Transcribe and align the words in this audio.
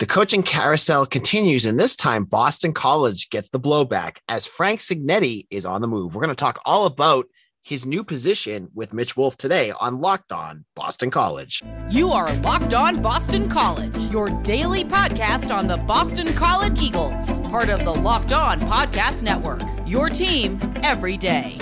The 0.00 0.06
coaching 0.06 0.42
carousel 0.42 1.04
continues, 1.04 1.66
and 1.66 1.78
this 1.78 1.94
time 1.94 2.24
Boston 2.24 2.72
College 2.72 3.28
gets 3.28 3.50
the 3.50 3.60
blowback 3.60 4.16
as 4.28 4.46
Frank 4.46 4.80
Cignetti 4.80 5.46
is 5.50 5.66
on 5.66 5.82
the 5.82 5.88
move. 5.88 6.14
We're 6.14 6.22
going 6.22 6.34
to 6.34 6.42
talk 6.42 6.58
all 6.64 6.86
about 6.86 7.26
his 7.64 7.84
new 7.84 8.02
position 8.02 8.68
with 8.74 8.94
Mitch 8.94 9.14
Wolfe 9.14 9.36
today 9.36 9.74
on 9.78 10.00
Locked 10.00 10.32
On 10.32 10.64
Boston 10.74 11.10
College. 11.10 11.62
You 11.90 12.12
are 12.12 12.32
Locked 12.36 12.72
On 12.72 13.02
Boston 13.02 13.46
College, 13.46 13.94
your 14.04 14.30
daily 14.40 14.84
podcast 14.84 15.54
on 15.54 15.66
the 15.66 15.76
Boston 15.76 16.32
College 16.32 16.80
Eagles, 16.80 17.38
part 17.50 17.68
of 17.68 17.84
the 17.84 17.92
Locked 17.94 18.32
On 18.32 18.58
Podcast 18.58 19.22
Network. 19.22 19.60
Your 19.86 20.08
team 20.08 20.58
every 20.76 21.18
day. 21.18 21.58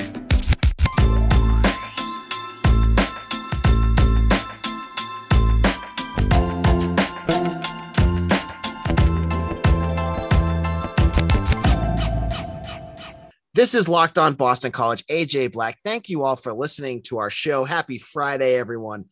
This 13.59 13.75
is 13.75 13.89
Locked 13.89 14.19
On 14.19 14.35
Boston 14.35 14.71
College. 14.71 15.05
AJ 15.11 15.51
Black. 15.51 15.81
Thank 15.85 16.09
you 16.09 16.23
all 16.23 16.37
for 16.37 16.53
listening 16.55 17.03
to 17.07 17.19
our 17.19 17.29
show. 17.29 17.65
Happy 17.65 17.99
Friday, 17.99 18.55
everyone. 18.55 19.07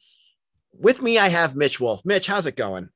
With 0.72 1.02
me, 1.02 1.18
I 1.18 1.30
have 1.30 1.56
Mitch 1.56 1.80
Wolfe. 1.80 2.02
Mitch, 2.04 2.28
how's 2.28 2.46
it 2.46 2.54
going? 2.54 2.88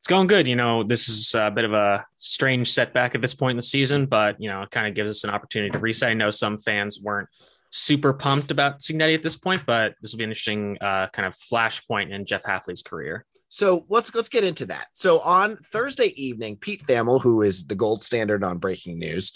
It's 0.00 0.08
going 0.08 0.26
good. 0.26 0.46
You 0.46 0.56
know, 0.56 0.82
this 0.82 1.08
is 1.08 1.34
a 1.34 1.50
bit 1.50 1.64
of 1.64 1.72
a 1.72 2.04
strange 2.18 2.70
setback 2.70 3.14
at 3.14 3.22
this 3.22 3.32
point 3.32 3.52
in 3.52 3.56
the 3.56 3.62
season, 3.62 4.04
but 4.04 4.38
you 4.38 4.50
know, 4.50 4.60
it 4.60 4.70
kind 4.72 4.86
of 4.86 4.92
gives 4.92 5.08
us 5.08 5.24
an 5.24 5.30
opportunity 5.30 5.70
to 5.70 5.78
reset. 5.78 6.10
I 6.10 6.12
know 6.12 6.30
some 6.30 6.58
fans 6.58 7.00
weren't 7.00 7.30
super 7.70 8.12
pumped 8.12 8.50
about 8.50 8.80
Cignetti 8.80 9.14
at 9.14 9.22
this 9.22 9.36
point, 9.36 9.64
but 9.64 9.94
this 10.02 10.12
will 10.12 10.18
be 10.18 10.24
an 10.24 10.30
interesting 10.32 10.76
uh, 10.82 11.06
kind 11.14 11.24
of 11.24 11.34
flashpoint 11.34 12.10
in 12.10 12.26
Jeff 12.26 12.42
Hafley's 12.42 12.82
career. 12.82 13.24
So 13.48 13.86
let's 13.88 14.14
let's 14.14 14.28
get 14.28 14.44
into 14.44 14.66
that. 14.66 14.88
So 14.92 15.20
on 15.20 15.56
Thursday 15.56 16.12
evening, 16.22 16.58
Pete 16.58 16.82
Thamel, 16.82 17.22
who 17.22 17.40
is 17.40 17.66
the 17.68 17.74
gold 17.74 18.02
standard 18.02 18.44
on 18.44 18.58
breaking 18.58 18.98
news, 18.98 19.32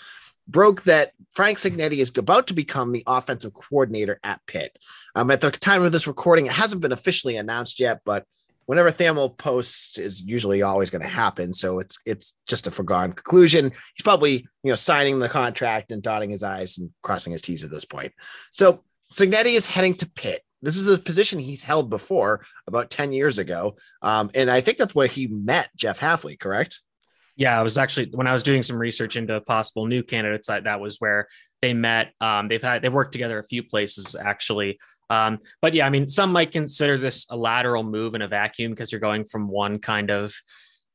broke 0.49 0.83
that 0.85 1.13
Frank 1.33 1.59
Cignetti 1.59 1.99
is 1.99 2.11
about 2.17 2.49
to 2.49 2.55
become 2.55 2.93
the 2.93 3.05
offensive 3.07 3.55
coordinator 3.55 4.19
at 4.25 4.41
Pitt. 4.47 4.77
Um, 5.15 5.31
at 5.31 5.41
the 5.41 5.51
time 5.51 5.83
of 5.83 5.93
this 5.93 6.07
recording, 6.07 6.47
it 6.47 6.53
hasn't 6.53 6.83
been 6.83 6.93
officially 6.93 7.37
announced 7.37 7.79
yet, 7.79 8.01
but 8.05 8.25
whenever 8.69 8.91
Thamel 8.91 9.37
posts 9.37 9.99
is 9.99 10.23
usually 10.23 10.61
always 10.61 10.91
going 10.91 11.03
to 11.03 11.09
happen. 11.09 11.53
So 11.55 11.79
it's 11.79 11.99
it's 12.05 12.35
just 12.47 12.67
a 12.67 12.71
foregone 12.71 13.13
conclusion. 13.13 13.71
He's 13.95 14.05
probably 14.05 14.47
you 14.63 14.71
know 14.71 14.75
signing 14.75 15.19
the 15.19 15.29
contract 15.29 15.91
and 15.91 16.03
dotting 16.03 16.31
his 16.31 16.43
I's 16.43 16.79
and 16.79 16.91
crossing 17.03 17.33
his 17.33 17.43
T's 17.43 17.65
at 17.65 17.71
this 17.71 17.85
point. 17.85 18.13
So 18.53 18.85
Cignetti 19.11 19.57
is 19.57 19.67
heading 19.67 19.95
to 19.95 20.11
Pitt. 20.11 20.43
This 20.61 20.77
is 20.77 20.89
a 20.89 20.99
position 20.99 21.39
he's 21.39 21.63
held 21.63 21.89
before 21.89 22.45
about 22.67 22.91
10 22.91 23.13
years 23.13 23.39
ago. 23.39 23.77
Um, 24.03 24.31
and 24.35 24.51
I 24.51 24.61
think 24.61 24.77
that's 24.77 24.95
where 24.95 25.07
he 25.07 25.29
met 25.29 25.71
Jeff 25.77 26.01
Hafley, 26.01 26.39
correct? 26.39 26.81
Yeah, 27.39 27.59
I 27.59 27.63
was 27.63 27.79
actually 27.79 28.11
when 28.13 28.27
I 28.27 28.33
was 28.33 28.43
doing 28.43 28.65
some 28.65 28.77
research 28.77 29.17
into 29.17 29.41
possible 29.41 29.87
new 29.87 30.03
candidates, 30.03 30.49
that, 30.49 30.65
that 30.65 30.81
was 30.81 30.99
where 30.99 31.29
they 31.63 31.73
met. 31.73 32.13
Um, 32.21 32.49
they've 32.49 32.61
had 32.61 32.83
they've 32.83 32.93
worked 32.93 33.13
together 33.13 33.39
a 33.39 33.45
few 33.45 33.63
places 33.63 34.17
actually. 34.17 34.81
Um, 35.09 35.39
but 35.63 35.73
yeah, 35.73 35.87
I 35.87 35.91
mean, 35.91 36.09
some 36.09 36.33
might 36.33 36.51
consider 36.51 36.99
this 36.99 37.27
a 37.31 37.37
lateral 37.37 37.85
move 37.85 38.17
in 38.17 38.23
a 38.23 38.29
vacuum 38.29 38.73
because 38.73 38.91
you're 38.91 39.01
going 39.01 39.25
from 39.25 39.49
one 39.49 39.79
kind 39.79 40.11
of 40.11 40.35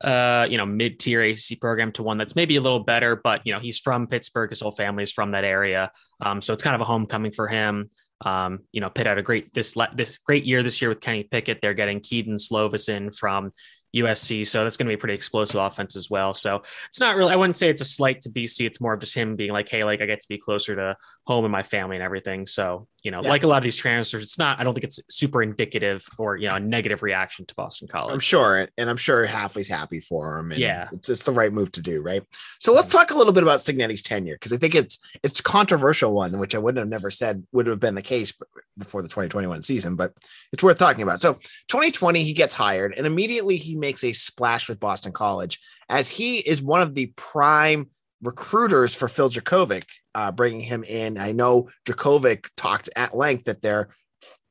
uh, 0.03 0.45
you 0.49 0.57
know, 0.57 0.65
mid-tier 0.65 1.21
AC 1.21 1.55
program 1.55 1.93
to 1.93 2.03
one 2.03 2.17
that's 2.17 2.35
maybe 2.35 2.57
a 2.57 2.61
little 2.61 2.83
better, 2.83 3.15
but 3.15 3.41
you 3.45 3.53
know, 3.53 3.59
he's 3.61 3.79
from 3.79 4.05
Pittsburgh, 4.05 4.49
his 4.49 4.59
whole 4.59 4.71
family 4.71 5.03
is 5.03 5.13
from 5.13 5.31
that 5.31 5.45
area. 5.45 5.91
Um, 6.19 6.41
so 6.41 6.51
it's 6.51 6.61
kind 6.61 6.75
of 6.75 6.81
a 6.81 6.85
homecoming 6.85 7.31
for 7.31 7.47
him. 7.47 7.89
Um, 8.25 8.59
you 8.73 8.81
know, 8.81 8.89
Pitt 8.89 9.07
had 9.07 9.17
a 9.17 9.21
great 9.21 9.53
this 9.53 9.75
this 9.95 10.17
great 10.19 10.43
year 10.43 10.61
this 10.61 10.81
year 10.81 10.89
with 10.89 10.99
Kenny 10.99 11.23
Pickett. 11.23 11.59
They're 11.61 11.73
getting 11.73 12.01
Kedon 12.01 12.35
Slovis 12.35 12.89
in 12.89 13.11
from 13.11 13.51
USC. 13.95 14.45
So 14.45 14.63
that's 14.63 14.77
going 14.77 14.87
to 14.87 14.91
be 14.91 14.95
a 14.95 14.97
pretty 14.97 15.13
explosive 15.13 15.59
offense 15.59 15.95
as 15.95 16.09
well. 16.09 16.33
So 16.33 16.63
it's 16.87 16.99
not 16.99 17.15
really, 17.15 17.33
I 17.33 17.35
wouldn't 17.35 17.55
say 17.55 17.69
it's 17.69 17.81
a 17.81 17.85
slight 17.85 18.21
to 18.21 18.29
BC. 18.29 18.65
It's 18.65 18.81
more 18.81 18.93
of 18.93 18.99
just 18.99 19.15
him 19.15 19.35
being 19.35 19.51
like, 19.51 19.69
hey, 19.69 19.83
like 19.83 20.01
I 20.01 20.05
get 20.05 20.21
to 20.21 20.27
be 20.27 20.37
closer 20.37 20.75
to 20.75 20.97
home 21.25 21.45
and 21.45 21.51
my 21.51 21.63
family 21.63 21.95
and 21.95 22.03
everything. 22.03 22.45
So, 22.45 22.87
you 23.03 23.11
know, 23.11 23.19
yeah. 23.21 23.29
like 23.29 23.43
a 23.43 23.47
lot 23.47 23.57
of 23.57 23.63
these 23.63 23.75
transfers, 23.75 24.23
it's 24.23 24.37
not, 24.37 24.59
I 24.59 24.63
don't 24.63 24.73
think 24.73 24.85
it's 24.85 24.99
super 25.09 25.43
indicative 25.43 26.07
or, 26.17 26.37
you 26.37 26.47
know, 26.47 26.55
a 26.55 26.59
negative 26.59 27.03
reaction 27.03 27.45
to 27.45 27.55
Boston 27.55 27.89
College. 27.89 28.13
I'm 28.13 28.19
sure. 28.21 28.69
And 28.77 28.89
I'm 28.89 28.97
sure 28.97 29.27
Hafley's 29.27 29.67
happy 29.67 29.99
for 29.99 30.39
him. 30.39 30.51
And 30.51 30.59
yeah. 30.59 30.87
It's, 30.93 31.09
it's 31.09 31.23
the 31.23 31.33
right 31.33 31.51
move 31.51 31.73
to 31.73 31.81
do. 31.81 32.01
Right. 32.01 32.23
So 32.59 32.73
let's 32.73 32.89
talk 32.89 33.11
a 33.11 33.17
little 33.17 33.33
bit 33.33 33.43
about 33.43 33.59
Cignetti's 33.59 34.01
tenure 34.01 34.35
because 34.35 34.53
I 34.53 34.57
think 34.57 34.73
it's, 34.73 34.99
it's 35.21 35.41
controversial 35.41 36.13
one, 36.13 36.39
which 36.39 36.55
I 36.55 36.59
wouldn't 36.59 36.79
have 36.79 36.87
never 36.87 37.11
said 37.11 37.45
would 37.51 37.67
have 37.67 37.81
been 37.81 37.95
the 37.95 38.01
case 38.01 38.31
before 38.77 39.01
the 39.01 39.09
2021 39.09 39.63
season, 39.63 39.97
but 39.97 40.13
it's 40.53 40.63
worth 40.63 40.79
talking 40.79 41.03
about. 41.03 41.19
So 41.19 41.33
2020, 41.67 42.23
he 42.23 42.33
gets 42.33 42.53
hired 42.53 42.93
and 42.95 43.05
immediately 43.05 43.57
he 43.57 43.75
makes 43.75 44.05
a 44.05 44.13
splash 44.13 44.69
with 44.69 44.79
Boston 44.79 45.11
College 45.11 45.59
as 45.89 46.09
he 46.09 46.37
is 46.37 46.61
one 46.61 46.81
of 46.81 46.95
the 46.95 47.07
prime 47.17 47.89
recruiters 48.23 48.95
for 48.95 49.07
Phil 49.07 49.29
Jurkovec, 49.29 49.85
uh, 50.15 50.31
bringing 50.31 50.61
him 50.61 50.83
in. 50.83 51.17
I 51.17 51.33
know 51.33 51.69
Jurkovec 51.85 52.47
talked 52.57 52.89
at 52.95 53.15
length 53.15 53.45
that 53.45 53.61
their 53.61 53.89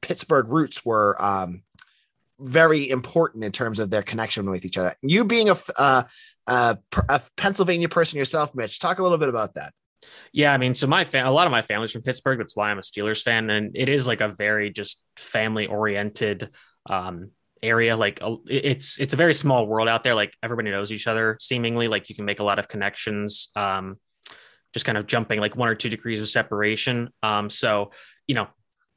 Pittsburgh 0.03 0.49
roots 0.49 0.85
were 0.85 1.17
um, 1.23 1.63
very 2.39 2.89
important 2.89 3.45
in 3.45 3.53
terms 3.53 3.79
of 3.79 3.91
their 3.91 4.03
connection 4.03 4.49
with 4.51 4.65
each 4.65 4.79
other. 4.79 4.95
You 5.03 5.25
being 5.25 5.49
a, 5.49 5.57
uh, 5.79 6.03
a, 6.47 6.79
a 7.09 7.21
Pennsylvania 7.37 7.89
person 7.89 8.19
yourself, 8.19 8.55
Mitch, 8.55 8.79
talk 8.79 8.99
a 8.99 9.03
little 9.03 9.19
bit 9.19 9.29
about 9.29 9.55
that. 9.55 9.73
Yeah, 10.33 10.53
I 10.53 10.59
mean, 10.59 10.75
so 10.75 10.87
my 10.89 11.07
a 11.15 11.31
lot 11.31 11.47
of 11.47 11.53
my 11.53 11.63
family's 11.63 11.93
from 11.93 12.03
Pittsburgh. 12.03 12.39
That's 12.39 12.57
why 12.57 12.71
I'm 12.71 12.79
a 12.79 12.83
Steelers 12.83 13.23
fan, 13.23 13.49
and 13.51 13.77
it 13.77 13.89
is 13.89 14.07
like 14.07 14.21
a 14.21 14.29
very 14.29 14.71
just 14.71 15.01
family 15.17 15.69
oriented 15.69 16.51
um, 16.87 17.31
area. 17.63 17.97
Like 17.97 18.21
it's 18.49 18.99
it's 18.99 19.15
a 19.15 19.17
very 19.17 19.35
small 19.35 19.67
world 19.67 19.89
out 19.89 20.05
there. 20.05 20.15
Like 20.15 20.37
everybody 20.43 20.71
knows 20.71 20.93
each 20.93 21.07
other. 21.07 21.37
Seemingly, 21.41 21.89
like 21.89 22.09
you 22.09 22.17
can 22.17 22.25
make 22.25 22.41
a 22.41 22.45
lot 22.45 22.59
of 22.59 22.69
connections. 22.69 23.51
Um, 23.57 23.97
just 24.73 24.87
kind 24.87 24.97
of 24.97 25.07
jumping 25.07 25.39
like 25.39 25.55
one 25.55 25.69
or 25.69 25.75
two 25.75 25.91
degrees 25.91 26.21
of 26.21 26.29
separation. 26.29 27.11
Um, 27.23 27.51
so 27.51 27.93
you 28.27 28.35
know, 28.35 28.49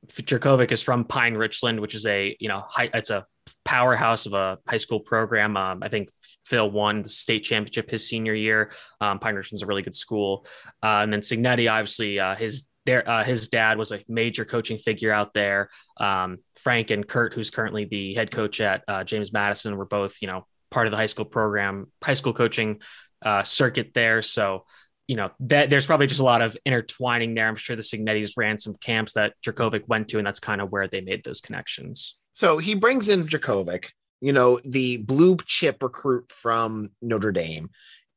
Jurkovec 0.07 0.71
is 0.71 0.81
from 0.81 1.05
Pine 1.05 1.35
Richland, 1.35 1.79
which 1.79 1.95
is 1.95 2.05
a 2.05 2.35
you 2.39 2.49
know 2.49 2.63
high, 2.67 2.89
it's 2.93 3.09
a 3.09 3.25
powerhouse 3.63 4.25
of 4.25 4.33
a 4.33 4.57
high 4.67 4.77
school 4.77 4.99
program. 4.99 5.57
Um, 5.57 5.83
I 5.83 5.89
think 5.89 6.09
Phil 6.43 6.69
won 6.69 7.01
the 7.01 7.09
state 7.09 7.43
championship 7.43 7.89
his 7.89 8.07
senior 8.07 8.33
year. 8.33 8.71
Um, 9.01 9.19
Pine 9.19 9.35
Richland's 9.35 9.63
a 9.63 9.65
really 9.65 9.81
good 9.81 9.95
school. 9.95 10.45
Uh, 10.83 11.01
and 11.01 11.11
then 11.11 11.21
Cignetti 11.21 11.71
obviously, 11.71 12.19
uh, 12.19 12.35
his 12.35 12.67
there, 12.85 13.07
uh, 13.09 13.23
his 13.23 13.47
dad 13.47 13.77
was 13.77 13.91
a 13.91 14.03
major 14.07 14.45
coaching 14.45 14.77
figure 14.77 15.11
out 15.11 15.33
there. 15.33 15.69
Um, 15.97 16.39
Frank 16.55 16.91
and 16.91 17.07
Curt, 17.07 17.33
who's 17.33 17.49
currently 17.49 17.85
the 17.85 18.13
head 18.13 18.31
coach 18.31 18.61
at 18.61 18.83
uh, 18.87 19.03
James 19.03 19.33
Madison, 19.33 19.77
were 19.77 19.85
both, 19.85 20.17
you 20.21 20.27
know, 20.27 20.45
part 20.71 20.87
of 20.87 20.91
the 20.91 20.97
high 20.97 21.05
school 21.05 21.25
program, 21.25 21.91
high 22.03 22.13
school 22.13 22.33
coaching 22.33 22.81
uh, 23.23 23.43
circuit 23.43 23.91
there. 23.93 24.21
So, 24.21 24.65
you 25.07 25.15
know, 25.15 25.31
that 25.41 25.69
there's 25.69 25.85
probably 25.85 26.07
just 26.07 26.21
a 26.21 26.25
lot 26.25 26.41
of 26.41 26.57
intertwining 26.65 27.35
there. 27.35 27.47
I'm 27.47 27.55
sure 27.55 27.75
the 27.75 27.81
Cignettis 27.81 28.33
ran 28.37 28.57
some 28.57 28.75
camps 28.75 29.13
that 29.13 29.33
Jurkovec 29.45 29.87
went 29.87 30.09
to, 30.09 30.17
and 30.17 30.25
that's 30.25 30.39
kind 30.39 30.61
of 30.61 30.71
where 30.71 30.87
they 30.87 31.01
made 31.01 31.23
those 31.23 31.41
connections. 31.41 32.17
So 32.33 32.57
he 32.57 32.75
brings 32.75 33.09
in 33.09 33.23
Jurkovec, 33.23 33.89
you 34.21 34.33
know, 34.33 34.59
the 34.65 34.97
blue 34.97 35.37
chip 35.45 35.81
recruit 35.81 36.31
from 36.31 36.89
Notre 37.01 37.31
Dame. 37.31 37.69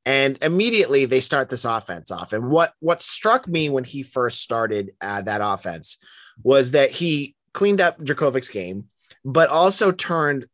And 0.09 0.43
immediately 0.43 1.05
they 1.05 1.21
start 1.21 1.51
this 1.51 1.67
offense 1.67 2.11
off. 2.11 2.33
And 2.33 2.49
what 2.49 2.73
what 2.81 3.03
struck 3.03 3.47
me 3.47 3.69
when 3.69 3.85
he 3.85 4.03
first 4.03 4.41
started 4.41 4.93
uh, 5.03 5.21
that 5.21 5.43
offense 5.45 5.99
was 6.43 6.71
that 6.71 6.91
he 6.91 7.37
cleaned 7.53 7.83
up 7.83 8.01
Jurkovec's 8.01 8.49
game, 8.49 8.87
but 9.23 9.51
also 9.51 9.93
turned 9.93 10.47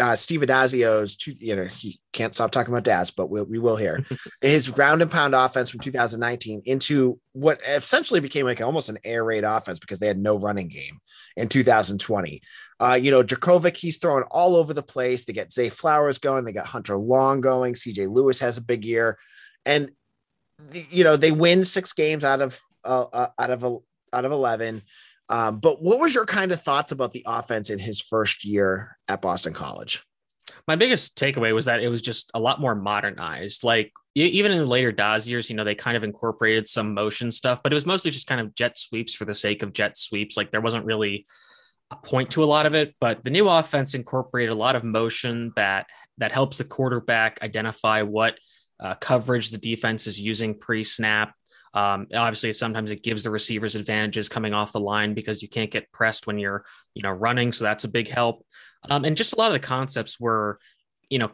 uh, 0.00 0.16
Steve 0.16 0.40
Addazio's, 0.40 1.16
two, 1.16 1.32
you 1.38 1.56
know, 1.56 1.64
he 1.64 2.00
can't 2.12 2.34
stop 2.34 2.50
talking 2.50 2.72
about 2.72 2.84
Daz, 2.84 3.10
but 3.10 3.30
we'll, 3.30 3.44
we 3.44 3.58
will 3.58 3.76
hear 3.76 4.04
his 4.40 4.68
ground 4.68 5.02
and 5.02 5.10
pound 5.10 5.34
offense 5.34 5.70
from 5.70 5.80
2019 5.80 6.62
into 6.64 7.18
what 7.32 7.60
essentially 7.66 8.20
became 8.20 8.46
like 8.46 8.60
almost 8.60 8.88
an 8.88 8.98
air 9.04 9.24
raid 9.24 9.44
offense 9.44 9.78
because 9.78 9.98
they 9.98 10.06
had 10.06 10.18
no 10.18 10.38
running 10.38 10.68
game 10.68 10.98
in 11.36 11.48
2020. 11.48 12.40
Uh, 12.80 12.94
you 12.94 13.10
know, 13.10 13.22
Jurkovec, 13.22 13.76
he's 13.76 13.98
throwing 13.98 14.24
all 14.30 14.56
over 14.56 14.74
the 14.74 14.82
place. 14.82 15.24
They 15.24 15.32
get 15.32 15.52
Zay 15.52 15.68
Flowers 15.68 16.18
going. 16.18 16.44
They 16.44 16.52
got 16.52 16.66
Hunter 16.66 16.96
Long 16.96 17.40
going. 17.40 17.74
CJ 17.74 18.08
Lewis 18.10 18.40
has 18.40 18.56
a 18.56 18.62
big 18.62 18.84
year. 18.84 19.18
And, 19.64 19.90
you 20.90 21.04
know, 21.04 21.16
they 21.16 21.30
win 21.30 21.64
six 21.64 21.92
games 21.92 22.24
out 22.24 22.42
of, 22.42 22.58
uh, 22.84 23.04
uh, 23.12 23.28
out 23.38 23.50
of, 23.50 23.64
out 24.12 24.24
of 24.24 24.32
11. 24.32 24.82
Um, 25.32 25.60
but 25.60 25.82
what 25.82 25.98
was 25.98 26.14
your 26.14 26.26
kind 26.26 26.52
of 26.52 26.60
thoughts 26.60 26.92
about 26.92 27.12
the 27.12 27.24
offense 27.26 27.70
in 27.70 27.78
his 27.78 28.02
first 28.02 28.44
year 28.44 28.98
at 29.08 29.22
Boston 29.22 29.54
College? 29.54 30.04
My 30.68 30.76
biggest 30.76 31.16
takeaway 31.18 31.54
was 31.54 31.64
that 31.64 31.82
it 31.82 31.88
was 31.88 32.02
just 32.02 32.30
a 32.34 32.38
lot 32.38 32.60
more 32.60 32.74
modernized. 32.74 33.64
Like 33.64 33.92
even 34.14 34.52
in 34.52 34.58
the 34.58 34.66
later 34.66 34.92
Daz 34.92 35.26
years, 35.26 35.48
you 35.48 35.56
know, 35.56 35.64
they 35.64 35.74
kind 35.74 35.96
of 35.96 36.04
incorporated 36.04 36.68
some 36.68 36.92
motion 36.92 37.30
stuff, 37.30 37.62
but 37.62 37.72
it 37.72 37.74
was 37.74 37.86
mostly 37.86 38.10
just 38.10 38.26
kind 38.26 38.42
of 38.42 38.54
jet 38.54 38.78
sweeps 38.78 39.14
for 39.14 39.24
the 39.24 39.34
sake 39.34 39.62
of 39.62 39.72
jet 39.72 39.96
sweeps. 39.96 40.36
Like 40.36 40.50
there 40.50 40.60
wasn't 40.60 40.84
really 40.84 41.24
a 41.90 41.96
point 41.96 42.30
to 42.32 42.44
a 42.44 42.46
lot 42.46 42.66
of 42.66 42.74
it, 42.74 42.94
but 43.00 43.22
the 43.22 43.30
new 43.30 43.48
offense 43.48 43.94
incorporated 43.94 44.52
a 44.52 44.58
lot 44.58 44.76
of 44.76 44.84
motion 44.84 45.52
that 45.56 45.86
that 46.18 46.32
helps 46.32 46.58
the 46.58 46.64
quarterback 46.64 47.38
identify 47.42 48.02
what 48.02 48.38
uh, 48.78 48.94
coverage 48.96 49.50
the 49.50 49.58
defense 49.58 50.06
is 50.06 50.20
using 50.20 50.58
pre-snap. 50.58 51.34
Um, 51.74 52.06
obviously, 52.14 52.52
sometimes 52.52 52.90
it 52.90 53.02
gives 53.02 53.24
the 53.24 53.30
receivers 53.30 53.74
advantages 53.74 54.28
coming 54.28 54.52
off 54.52 54.72
the 54.72 54.80
line 54.80 55.14
because 55.14 55.42
you 55.42 55.48
can't 55.48 55.70
get 55.70 55.90
pressed 55.92 56.26
when 56.26 56.38
you're, 56.38 56.64
you 56.94 57.02
know, 57.02 57.10
running. 57.10 57.52
So 57.52 57.64
that's 57.64 57.84
a 57.84 57.88
big 57.88 58.08
help. 58.08 58.44
Um, 58.88 59.04
and 59.04 59.16
just 59.16 59.32
a 59.32 59.36
lot 59.36 59.46
of 59.48 59.52
the 59.54 59.66
concepts 59.66 60.20
were 60.20 60.58
you 61.12 61.18
know, 61.18 61.30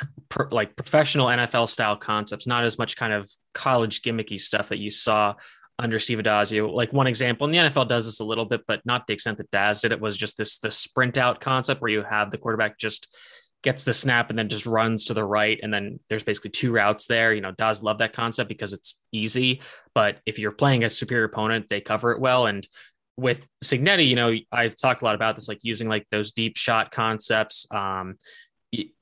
like 0.50 0.74
professional 0.74 1.28
NFL 1.28 1.68
style 1.68 1.96
concepts, 1.96 2.48
not 2.48 2.64
as 2.64 2.78
much 2.78 2.96
kind 2.96 3.12
of 3.12 3.30
college 3.54 4.02
gimmicky 4.02 4.40
stuff 4.40 4.70
that 4.70 4.78
you 4.78 4.90
saw 4.90 5.34
under 5.78 6.00
Steve 6.00 6.18
Addazio. 6.18 6.68
Like 6.72 6.92
one 6.92 7.06
example, 7.06 7.44
and 7.46 7.54
the 7.54 7.58
NFL 7.58 7.88
does 7.88 8.06
this 8.06 8.18
a 8.18 8.24
little 8.24 8.44
bit, 8.44 8.62
but 8.66 8.84
not 8.84 9.06
the 9.06 9.12
extent 9.12 9.38
that 9.38 9.52
Daz 9.52 9.80
did 9.80 9.92
it, 9.92 10.00
was 10.00 10.16
just 10.16 10.36
this 10.36 10.58
the 10.58 10.72
sprint 10.72 11.16
out 11.16 11.40
concept 11.40 11.80
where 11.80 11.92
you 11.92 12.02
have 12.02 12.32
the 12.32 12.38
quarterback 12.38 12.76
just 12.76 13.16
gets 13.62 13.84
the 13.84 13.94
snap 13.94 14.30
and 14.30 14.38
then 14.38 14.48
just 14.48 14.66
runs 14.66 15.06
to 15.06 15.14
the 15.14 15.24
right. 15.24 15.58
And 15.62 15.72
then 15.72 15.98
there's 16.08 16.22
basically 16.22 16.50
two 16.50 16.72
routes 16.72 17.06
there. 17.06 17.32
You 17.32 17.40
know, 17.40 17.52
Daz 17.52 17.82
love 17.82 17.98
that 17.98 18.12
concept 18.12 18.48
because 18.48 18.72
it's 18.72 19.00
easy. 19.12 19.62
But 19.94 20.18
if 20.26 20.38
you're 20.38 20.52
playing 20.52 20.84
a 20.84 20.90
superior 20.90 21.24
opponent, 21.24 21.68
they 21.68 21.80
cover 21.80 22.12
it 22.12 22.20
well. 22.20 22.46
And 22.46 22.66
with 23.16 23.44
Cignetti, 23.64 24.06
you 24.06 24.14
know, 24.14 24.32
I've 24.52 24.76
talked 24.76 25.02
a 25.02 25.04
lot 25.04 25.16
about 25.16 25.34
this, 25.34 25.48
like 25.48 25.58
using 25.62 25.88
like 25.88 26.06
those 26.10 26.32
deep 26.32 26.56
shot 26.56 26.92
concepts, 26.92 27.66
um, 27.72 28.14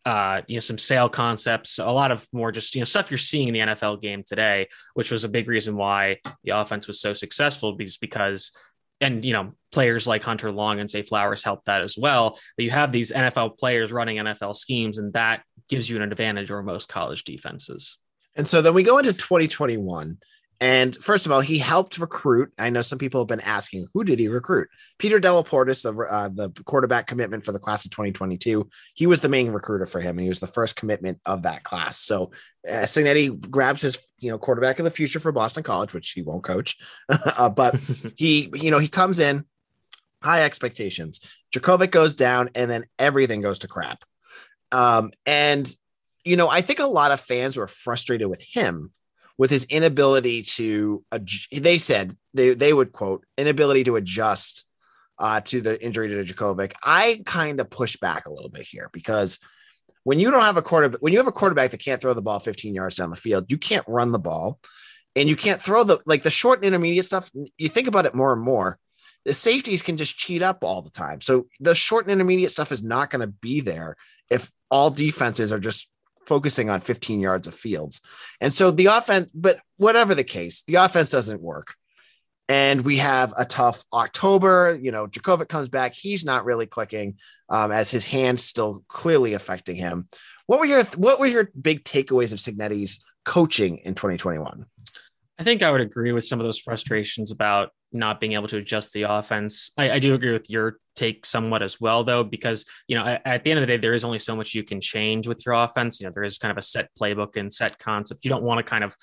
uh, 0.05 0.41
you 0.47 0.57
know, 0.57 0.61
some 0.61 0.79
sail 0.79 1.09
concepts, 1.09 1.79
a 1.79 1.91
lot 1.91 2.11
of 2.11 2.27
more 2.33 2.51
just, 2.51 2.75
you 2.75 2.81
know, 2.81 2.87
stuff 2.87 3.11
you're 3.11 3.19
seeing 3.19 3.49
in 3.49 3.55
the 3.55 3.75
NFL 3.75 4.01
game 4.01 4.23
today, 4.25 4.69
which 4.95 5.11
was 5.11 5.25
a 5.25 5.29
big 5.29 5.49
reason 5.49 5.77
why 5.77 6.19
the 6.45 6.51
offense 6.51 6.87
was 6.87 7.01
so 7.01 7.13
successful 7.13 7.75
because, 7.75 7.99
because 7.99 8.53
and 9.01 9.25
you 9.25 9.33
know 9.33 9.53
players 9.73 10.07
like 10.07 10.23
Hunter 10.23 10.51
Long 10.51 10.81
and 10.81 10.89
Zay 10.89 11.03
Flowers 11.03 11.45
help 11.45 11.65
that 11.65 11.83
as 11.83 11.97
well. 11.99 12.39
But 12.57 12.65
you 12.65 12.71
have 12.71 12.93
these 12.93 13.13
NFL 13.13 13.59
players 13.59 13.93
running 13.93 14.17
NFL 14.17 14.57
schemes, 14.57 14.99
and 14.99 15.13
that 15.13 15.43
gives 15.69 15.89
you 15.91 15.97
an 15.97 16.03
advantage 16.03 16.51
over 16.51 16.63
most 16.63 16.89
college 16.89 17.25
defenses. 17.25 17.99
And 18.37 18.47
so 18.47 18.63
then 18.63 18.75
we 18.75 18.83
go 18.83 18.99
into 18.99 19.13
2021, 19.13 20.19
and 20.61 20.97
first 20.97 21.27
of 21.27 21.33
all, 21.33 21.41
he 21.41 21.59
helped 21.59 21.99
recruit. 21.99 22.53
I 22.59 22.71
know 22.71 22.83
some 22.83 22.99
people 22.99 23.21
have 23.21 23.29
been 23.29 23.41
asking, 23.41 23.87
who 23.93 24.05
did 24.05 24.19
he 24.19 24.29
recruit? 24.29 24.69
Peter 24.99 25.21
Delaportas, 25.21 25.83
the, 25.83 25.95
uh, 25.95 26.29
the 26.29 26.51
quarterback 26.65 27.07
commitment 27.07 27.45
for 27.45 27.53
the 27.53 27.59
class 27.59 27.85
of 27.85 27.91
2022. 27.91 28.69
He 28.95 29.07
was 29.07 29.21
the 29.21 29.29
main 29.29 29.51
recruiter 29.51 29.87
for 29.87 30.01
him. 30.01 30.17
and 30.17 30.23
He 30.23 30.29
was 30.29 30.41
the 30.41 30.47
first 30.47 30.77
commitment 30.77 31.21
of 31.27 31.43
that 31.43 31.63
class. 31.63 31.99
So 31.99 32.31
uh, 32.69 32.85
Cignetti 32.85 33.39
grabs 33.51 33.83
his, 33.83 33.99
you 34.19 34.31
know, 34.31 34.39
quarterback 34.39 34.79
of 34.79 34.85
the 34.85 34.91
future 34.91 35.21
for 35.21 35.33
Boston 35.33 35.63
College, 35.63 35.93
which 35.93 36.11
he 36.13 36.23
won't 36.23 36.43
coach, 36.45 36.77
uh, 37.09 37.51
but 37.51 37.77
he, 38.17 38.51
you 38.55 38.71
know, 38.71 38.79
he 38.79 38.89
comes 38.89 39.19
in 39.19 39.45
high 40.23 40.45
expectations. 40.45 41.21
Jurkovec 41.55 41.91
goes 41.91 42.15
down, 42.15 42.51
and 42.55 42.71
then 42.71 42.85
everything 42.99 43.43
goes 43.43 43.61
to 43.61 43.69
crap. 43.69 44.03
Um, 44.73 45.13
and 45.27 45.73
you 46.25 46.37
know, 46.37 46.49
I 46.49 46.61
think 46.61 46.81
a 46.81 46.87
lot 46.87 47.13
of 47.13 47.21
fans 47.21 47.57
were 47.57 47.69
frustrated 47.69 48.27
with 48.27 48.43
him 48.43 48.91
with 49.39 49.51
his 49.51 49.65
inability 49.65 50.43
to 50.43 51.05
they 51.53 51.79
said 51.79 52.17
they, 52.35 52.55
they 52.55 52.73
would 52.73 52.93
quote 52.93 53.25
inability 53.37 53.85
to 53.85 53.97
adjust 53.97 54.67
uh, 55.19 55.41
to 55.41 55.61
the 55.61 55.83
injury 55.83 56.09
to 56.09 56.25
Jurkovec. 56.25 56.73
I 56.83 57.23
kind 57.25 57.61
of 57.61 57.71
push 57.71 57.97
back 57.97 58.27
a 58.27 58.33
little 58.33 58.51
bit 58.51 58.63
here 58.63 58.91
because 58.93 59.39
when 60.05 60.21
you 60.21 60.31
don't 60.31 60.43
have 60.43 60.57
a 60.57 60.63
quarterback, 60.63 61.01
when 61.01 61.13
you 61.13 61.19
have 61.19 61.27
a 61.27 61.33
quarterback 61.33 61.71
that 61.71 61.85
can't 61.85 62.01
throw 62.01 62.15
the 62.15 62.23
ball 62.23 62.39
15 62.39 62.75
yards 62.75 62.97
down 62.97 63.11
the 63.11 63.17
field, 63.17 63.51
you 63.51 63.59
can't 63.59 63.85
run 63.89 64.13
the 64.13 64.19
ball 64.19 64.59
and 65.15 65.29
you 65.29 65.37
can't 65.37 65.61
throw 65.61 65.85
the 65.85 66.01
like 66.07 66.23
the 66.23 66.31
short 66.31 66.61
and 66.61 66.67
intermediate 66.67 67.05
stuff. 67.05 67.31
You 67.57 67.69
think 67.69 67.89
about 67.89 68.07
it 68.07 68.15
more 68.15 68.33
and 68.33 68.43
more. 68.43 68.79
The 69.25 69.35
safeties 69.35 69.83
can 69.83 69.97
just 69.97 70.17
cheat 70.17 70.43
up 70.43 70.63
all 70.63 70.83
the 70.83 70.91
time. 70.91 71.21
So 71.21 71.47
the 71.59 71.75
short 71.75 72.05
and 72.05 72.13
intermediate 72.13 72.53
stuff 72.53 72.71
is 72.71 72.83
not 72.83 73.11
going 73.11 73.23
to 73.23 73.27
be 73.27 73.61
there 73.61 73.97
if 74.31 74.51
all 74.71 74.91
defenses 74.91 75.53
are 75.53 75.59
just 75.59 75.89
focusing 76.27 76.71
on 76.71 76.81
15 76.81 77.21
yards 77.21 77.47
of 77.47 77.55
fields. 77.55 78.01
And 78.41 78.53
so 78.53 78.71
the 78.71 78.87
offense, 78.87 79.31
but 79.33 79.59
whatever 79.77 80.15
the 80.15 80.25
case, 80.25 80.63
the 80.63 80.77
offense 80.77 81.11
doesn't 81.11 81.41
work. 81.41 81.75
And 82.49 82.83
we 82.83 82.99
have 82.99 83.33
a 83.37 83.45
tough 83.45 83.85
October. 83.93 84.79
You 84.81 84.93
know, 84.93 85.07
Jurkovec 85.07 85.49
comes 85.49 85.69
back. 85.69 85.95
He's 85.95 86.25
not 86.25 86.45
really 86.45 86.67
clicking 86.67 87.17
um, 87.49 87.73
as 87.73 87.91
his 87.91 88.05
hand's 88.05 88.45
still 88.45 88.85
clearly 88.89 89.35
affecting 89.35 89.77
him. 89.77 90.09
What 90.47 90.61
were 90.61 90.67
your 90.67 90.85
what 90.97 91.19
were 91.19 91.27
your 91.27 91.51
big 91.61 91.83
takeaways 91.83 92.33
of 92.33 92.39
Cignetti's 92.39 93.05
coaching 93.25 93.79
in 93.79 93.95
2021? 93.95 94.65
I 95.39 95.43
think 95.43 95.63
I 95.63 95.71
would 95.71 95.81
agree 95.81 96.13
with 96.13 96.25
some 96.25 96.39
of 96.39 96.45
those 96.45 96.59
frustrations 96.59 97.33
about 97.33 97.71
not 97.93 98.21
being 98.21 98.33
able 98.33 98.49
to 98.49 98.59
adjust 98.59 98.93
the 98.93 99.03
offense. 99.03 99.71
I, 99.77 99.93
I, 99.93 99.99
do 99.99 100.15
agree 100.15 100.33
with 100.33 100.51
your 100.51 100.79
take 100.97 101.25
somewhat 101.25 101.63
as 101.63 101.81
well, 101.81 102.05
though, 102.05 102.25
because 102.25 102.65
you 102.89 102.97
know 102.97 103.05
at, 103.05 103.23
at, 103.25 103.45
the 103.45 103.51
end 103.51 103.59
of 103.59 103.63
the 103.63 103.67
day, 103.67 103.77
there 103.77 103.95
is 103.95 104.05
only 104.05 104.19
so 104.19 104.37
much 104.37 104.55
you 104.55 104.65
can 104.65 104.81
change 104.81 105.29
with 105.29 105.45
your 105.47 105.55
offense. 105.55 106.01
You 106.01 106.07
know, 106.07 106.13
there 106.13 106.25
is 106.25 106.39
kind 106.39 106.51
of 106.51 106.59
a 106.59 106.63
set 106.63 106.91
playbook 107.01 107.37
and 107.37 107.53
set 107.53 107.79
concept. 107.79 108.25
You 108.25 108.29
don't 108.29 108.43
want 108.43 108.59
to 108.59 108.65
kind 108.65 108.85
of 108.85 108.97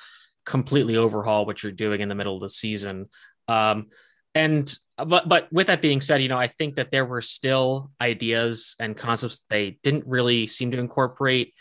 completely 0.45 0.97
overhaul 0.97 1.45
what 1.45 1.63
you're 1.63 1.71
doing 1.71 2.01
in 2.01 2.09
the 2.09 2.15
middle 2.15 2.35
of 2.35 2.41
the 2.41 2.49
season. 2.49 3.09
Um, 3.47 3.87
and 4.35 4.73
but 4.97 5.27
but 5.27 5.51
with 5.51 5.67
that 5.67 5.81
being 5.81 6.01
said, 6.01 6.21
you 6.21 6.29
know, 6.29 6.37
I 6.37 6.47
think 6.47 6.75
that 6.75 6.91
there 6.91 7.05
were 7.05 7.21
still 7.21 7.91
ideas 8.01 8.75
and 8.79 8.95
concepts 8.97 9.45
they 9.49 9.79
didn't 9.83 10.05
really 10.07 10.47
seem 10.47 10.71
to 10.71 10.79
incorporate 10.79 11.53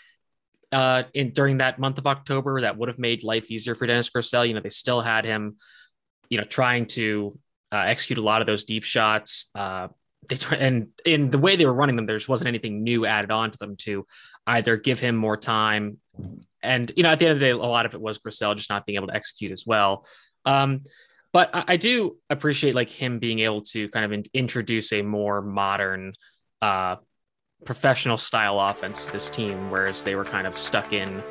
uh, 0.73 1.05
in 1.13 1.31
during 1.31 1.59
that 1.59 1.79
month 1.79 1.99
of 1.99 2.07
October 2.07 2.63
that 2.63 2.77
would 2.77 2.89
have 2.89 2.99
made 2.99 3.23
life 3.23 3.51
easier 3.51 3.75
for 3.75 3.87
Dennis 3.87 4.11
Grosel. 4.11 4.49
You 4.49 4.55
know, 4.55 4.61
they 4.61 4.71
still 4.71 5.01
had 5.01 5.25
him, 5.25 5.57
you 6.33 6.39
know, 6.39 6.45
trying 6.45 6.87
to 6.87 7.39
uh, 7.71 7.77
execute 7.77 8.19
a 8.19 8.23
lot 8.23 8.41
of 8.41 8.47
those 8.47 8.65
deep 8.65 8.85
shots. 8.85 9.51
Uh, 9.55 9.89
they 10.31 10.39
and 10.57 10.89
in 11.05 11.29
the 11.29 11.37
way 11.37 11.57
they 11.57 11.67
were 11.67 11.75
running 11.75 11.95
them, 11.95 12.07
there 12.07 12.17
just 12.17 12.29
wasn't 12.29 12.49
anything 12.49 12.83
new 12.83 13.05
added 13.05 13.31
on 13.31 13.51
to 13.51 13.59
them 13.59 13.77
to 13.81 14.07
either 14.47 14.79
give 14.79 14.99
him 14.99 15.15
more 15.15 15.37
time. 15.37 15.99
And 16.63 16.91
you 16.97 17.03
know, 17.03 17.11
at 17.11 17.19
the 17.19 17.27
end 17.27 17.35
of 17.35 17.41
the 17.41 17.45
day, 17.45 17.51
a 17.51 17.57
lot 17.59 17.85
of 17.85 17.93
it 17.93 18.01
was 18.01 18.19
Grosel 18.19 18.57
just 18.57 18.71
not 18.71 18.87
being 18.87 18.97
able 18.97 19.09
to 19.09 19.15
execute 19.15 19.53
as 19.53 19.67
well. 19.67 20.07
Um, 20.47 20.85
but 21.35 21.55
I, 21.55 21.65
I, 21.69 21.77
do 21.77 22.17
appreciate 22.31 22.75
like 22.75 22.89
him 22.89 23.19
being 23.19 23.41
able 23.41 23.61
to 23.73 23.91
kind 23.91 24.07
of 24.07 24.13
in, 24.13 24.25
introduce 24.33 24.91
a 24.95 25.03
more 25.03 25.43
modern 25.43 26.15
uh, 26.63 26.97
professional 27.67 28.17
style 28.17 28.59
offense 28.59 29.05
to 29.05 29.13
this 29.13 29.29
team, 29.29 29.71
whereas 29.71 30.03
they 30.03 30.15
were 30.15 30.25
kind 30.25 30.47
of 30.47 30.57
stuck 30.57 30.95
in 30.95 31.23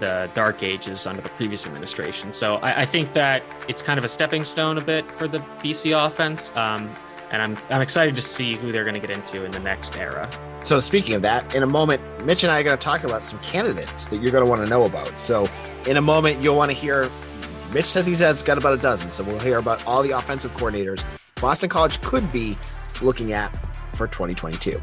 the 0.00 0.30
dark 0.34 0.62
ages 0.62 1.06
under 1.06 1.22
the 1.22 1.28
previous 1.30 1.66
administration. 1.66 2.32
So 2.32 2.56
I, 2.56 2.82
I 2.82 2.86
think 2.86 3.12
that 3.14 3.42
it's 3.68 3.82
kind 3.82 3.98
of 3.98 4.04
a 4.04 4.08
stepping 4.08 4.44
stone 4.44 4.78
a 4.78 4.80
bit 4.80 5.10
for 5.12 5.28
the 5.28 5.38
BC 5.38 6.06
offense. 6.06 6.54
Um, 6.56 6.94
and 7.30 7.42
I'm, 7.42 7.58
I'm 7.70 7.80
excited 7.80 8.14
to 8.14 8.22
see 8.22 8.54
who 8.54 8.70
they're 8.70 8.84
going 8.84 8.94
to 8.94 9.00
get 9.00 9.10
into 9.10 9.44
in 9.44 9.50
the 9.50 9.58
next 9.58 9.96
era. 9.96 10.30
So 10.62 10.78
speaking 10.78 11.14
of 11.14 11.22
that, 11.22 11.54
in 11.54 11.62
a 11.62 11.66
moment, 11.66 12.00
Mitch 12.24 12.44
and 12.44 12.52
I 12.52 12.60
are 12.60 12.62
going 12.62 12.78
to 12.78 12.84
talk 12.84 13.02
about 13.02 13.24
some 13.24 13.38
candidates 13.40 14.06
that 14.06 14.20
you're 14.20 14.30
going 14.30 14.44
to 14.44 14.50
want 14.50 14.64
to 14.64 14.70
know 14.70 14.84
about. 14.84 15.18
So 15.18 15.48
in 15.86 15.96
a 15.96 16.02
moment, 16.02 16.42
you'll 16.42 16.56
want 16.56 16.70
to 16.70 16.76
hear. 16.76 17.10
Mitch 17.72 17.86
says 17.86 18.06
he 18.06 18.14
has 18.14 18.42
got 18.42 18.56
about 18.56 18.74
a 18.74 18.76
dozen, 18.76 19.10
so 19.10 19.24
we'll 19.24 19.40
hear 19.40 19.58
about 19.58 19.84
all 19.84 20.02
the 20.02 20.12
offensive 20.12 20.52
coordinators 20.52 21.02
Boston 21.44 21.68
College 21.68 22.00
could 22.00 22.32
be 22.32 22.56
looking 23.02 23.34
at 23.34 23.54
for 23.94 24.06
2022. 24.06 24.80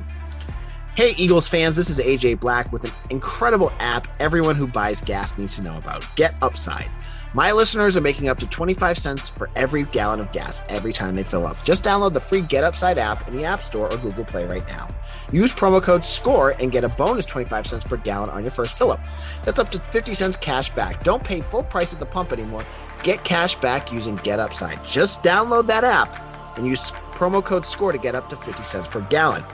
Hey, 0.97 1.15
Eagles 1.17 1.47
fans, 1.47 1.77
this 1.77 1.89
is 1.89 1.99
AJ 1.99 2.41
Black 2.41 2.73
with 2.73 2.83
an 2.83 2.91
incredible 3.11 3.71
app 3.79 4.09
everyone 4.19 4.57
who 4.57 4.67
buys 4.67 4.99
gas 4.99 5.38
needs 5.38 5.55
to 5.55 5.63
know 5.63 5.77
about 5.77 6.05
Get 6.17 6.35
Upside. 6.43 6.91
My 7.33 7.53
listeners 7.53 7.95
are 7.95 8.01
making 8.01 8.27
up 8.27 8.38
to 8.39 8.48
25 8.48 8.98
cents 8.98 9.29
for 9.29 9.50
every 9.55 9.83
gallon 9.86 10.19
of 10.19 10.33
gas 10.33 10.65
every 10.67 10.91
time 10.91 11.15
they 11.15 11.24
fill 11.24 11.48
up. 11.48 11.55
Just 11.63 11.86
download 11.86 12.12
the 12.12 12.19
free 12.19 12.41
Get 12.41 12.65
Upside 12.65 12.98
app 12.98 13.25
in 13.29 13.38
the 13.38 13.45
App 13.45 13.62
Store 13.62 13.89
or 13.89 13.98
Google 14.00 14.25
Play 14.25 14.45
right 14.45 14.67
now. 14.67 14.89
Use 15.31 15.53
promo 15.53 15.81
code 15.81 16.03
SCORE 16.03 16.55
and 16.60 16.74
get 16.74 16.83
a 16.83 16.89
bonus 16.89 17.25
25 17.25 17.67
cents 17.67 17.86
per 17.86 17.95
gallon 17.95 18.29
on 18.29 18.43
your 18.43 18.51
first 18.51 18.77
fill 18.77 18.91
up. 18.91 19.00
That's 19.43 19.60
up 19.60 19.71
to 19.71 19.79
50 19.79 20.13
cents 20.13 20.36
cash 20.36 20.71
back. 20.71 21.05
Don't 21.05 21.24
pay 21.24 21.39
full 21.39 21.63
price 21.63 21.93
at 21.93 22.01
the 22.01 22.05
pump 22.05 22.33
anymore. 22.33 22.65
Get 23.01 23.24
cash 23.24 23.55
back 23.55 23.93
using 23.93 24.17
Get 24.17 24.41
Upside. 24.41 24.86
Just 24.86 25.24
download 25.24 25.67
that 25.67 25.86
app 25.86 26.57
and 26.57 26.67
use 26.67 26.91
promo 27.13 27.43
code 27.43 27.65
SCORE 27.65 27.93
to 27.93 27.98
get 27.98 28.13
up 28.13 28.27
to 28.27 28.36
50 28.36 28.62
cents 28.62 28.89
per 28.89 29.00
gallon. 29.00 29.45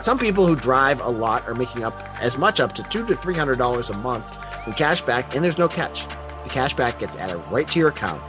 Some 0.00 0.18
people 0.18 0.46
who 0.46 0.56
drive 0.56 1.00
a 1.00 1.08
lot 1.08 1.46
are 1.46 1.54
making 1.54 1.84
up 1.84 2.02
as 2.20 2.38
much 2.38 2.58
up 2.58 2.72
to 2.74 2.82
two 2.84 3.06
to 3.06 3.14
three 3.14 3.34
hundred 3.34 3.58
dollars 3.58 3.90
a 3.90 3.96
month 3.98 4.34
in 4.66 4.72
cash 4.72 5.02
back, 5.02 5.34
and 5.34 5.44
there's 5.44 5.58
no 5.58 5.68
catch. 5.68 6.06
The 6.44 6.48
cash 6.48 6.74
back 6.74 6.98
gets 6.98 7.18
added 7.18 7.36
right 7.50 7.68
to 7.68 7.78
your 7.78 7.90
account. 7.90 8.22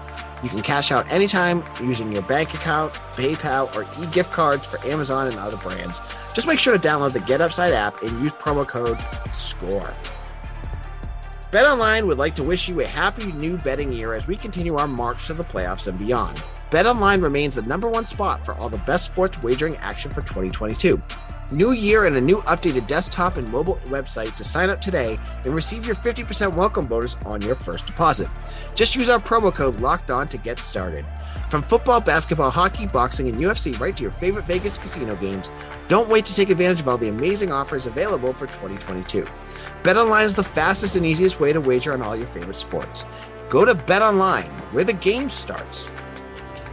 You 0.44 0.50
can 0.50 0.62
cash 0.62 0.92
out 0.92 1.10
anytime 1.10 1.64
using 1.82 2.12
your 2.12 2.24
bank 2.24 2.54
account, 2.54 2.94
PayPal, 3.14 3.74
or 3.76 3.88
e-gift 4.04 4.32
cards 4.32 4.68
for 4.68 4.86
Amazon 4.86 5.28
and 5.28 5.38
other 5.38 5.58
brands. 5.58 6.02
Just 6.34 6.48
make 6.48 6.60
sure 6.60 6.78
to 6.78 6.88
download 6.88 7.14
the 7.14 7.20
Get 7.22 7.40
Upside 7.42 7.74
app 7.74 8.02
and 8.02 8.12
use 8.22 8.34
promo 8.34 8.68
code 8.68 9.00
SCORE. 9.34 9.94
BetOnline 11.52 12.08
would 12.08 12.18
like 12.18 12.36
to 12.36 12.44
wish 12.44 12.68
you 12.70 12.82
a 12.82 12.88
happy 12.88 13.32
new 13.34 13.58
betting 13.58 13.92
year 13.92 14.14
as 14.14 14.28
we 14.28 14.36
continue 14.36 14.76
our 14.76 14.88
march 14.88 15.28
to 15.28 15.34
the 15.34 15.44
playoffs 15.44 15.88
and 15.88 15.98
beyond. 16.00 16.42
BetOnline 16.70 17.22
remains 17.22 17.56
the 17.56 17.62
number 17.64 17.90
one 17.90 18.06
spot 18.06 18.44
for 18.44 18.58
all 18.58 18.70
the 18.70 18.78
best 18.80 19.06
sports 19.06 19.42
wagering 19.44 19.76
action 19.78 20.10
for 20.10 20.22
2022. 20.22 21.02
New 21.52 21.74
year 21.74 22.06
and 22.06 22.16
a 22.16 22.22
new 22.22 22.38
updated 22.44 22.88
desktop 22.88 23.36
and 23.36 23.52
mobile 23.52 23.76
website 23.88 24.36
to 24.36 24.44
sign 24.44 24.70
up 24.70 24.80
today 24.80 25.20
and 25.44 25.54
receive 25.54 25.86
your 25.86 25.98
50% 25.98 26.56
welcome 26.56 26.86
bonus 26.86 27.18
on 27.26 27.42
your 27.42 27.56
first 27.56 27.86
deposit. 27.86 28.30
Just 28.74 28.96
use 28.96 29.10
our 29.10 29.20
promo 29.20 29.54
code 29.54 29.82
locked 29.82 30.12
on 30.12 30.30
to 30.30 30.38
get 30.38 30.60
started. 30.60 31.06
From 31.50 31.62
football, 31.62 32.00
basketball, 32.00 32.52
hockey, 32.52 32.88
boxing, 32.88 33.28
and 33.28 33.36
UFC 33.36 33.78
right 33.82 33.96
to 33.98 34.02
your 34.02 34.14
favorite 34.14 34.46
Vegas 34.46 34.78
casino 34.78 35.14
games, 35.18 35.52
don't 35.90 36.08
wait 36.08 36.24
to 36.24 36.34
take 36.34 36.50
advantage 36.50 36.80
of 36.80 36.88
all 36.88 36.98
the 36.98 37.10
amazing 37.10 37.52
offers 37.52 37.86
available 37.86 38.32
for 38.32 38.48
2022. 38.48 39.28
BetOnline 39.84 40.24
is 40.24 40.36
the 40.36 40.44
fastest 40.44 40.96
and 40.96 41.06
easiest 41.06 41.42
way 41.42 41.52
to 41.52 41.60
wager 41.60 41.92
on 41.92 42.02
all 42.02 42.16
your 42.16 42.28
favorite 42.28 42.60
sports. 42.60 43.04
Go 43.50 43.66
to 43.66 43.76
BetOnline, 43.76 44.58
where 44.72 44.86
the 44.86 44.94
game 44.94 45.30
starts. 45.30 45.90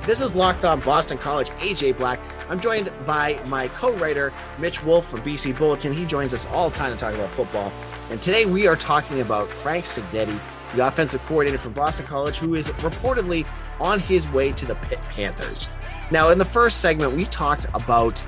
This 0.09 0.23
is 0.23 0.35
Locked 0.35 0.65
On 0.65 0.81
Boston 0.81 1.19
College, 1.19 1.51
AJ 1.51 1.99
Black. 1.99 2.19
I'm 2.49 2.59
joined 2.59 2.91
by 3.05 3.39
my 3.45 3.69
co 3.69 3.95
writer, 3.97 4.33
Mitch 4.59 4.83
Wolfe 4.83 5.07
from 5.07 5.21
BC 5.21 5.59
Bulletin. 5.59 5.93
He 5.93 6.07
joins 6.07 6.33
us 6.33 6.47
all 6.47 6.71
the 6.71 6.77
time 6.79 6.93
to 6.93 6.97
talk 6.97 7.13
about 7.13 7.29
football. 7.33 7.71
And 8.09 8.23
today 8.23 8.47
we 8.47 8.67
are 8.67 8.75
talking 8.75 9.21
about 9.21 9.51
Frank 9.51 9.85
Cignetti, 9.85 10.41
the 10.75 10.87
offensive 10.87 11.23
coordinator 11.27 11.59
from 11.59 11.75
Boston 11.75 12.07
College, 12.07 12.39
who 12.39 12.55
is 12.55 12.69
reportedly 12.69 13.47
on 13.83 14.01
his 14.01 14.27
way 14.31 14.51
to 14.53 14.65
the 14.65 14.77
Pitt 14.77 14.99
Panthers. 15.11 15.69
Now, 16.11 16.31
in 16.31 16.39
the 16.39 16.45
first 16.47 16.81
segment, 16.81 17.13
we 17.13 17.27
talked 17.27 17.67
about 17.75 18.19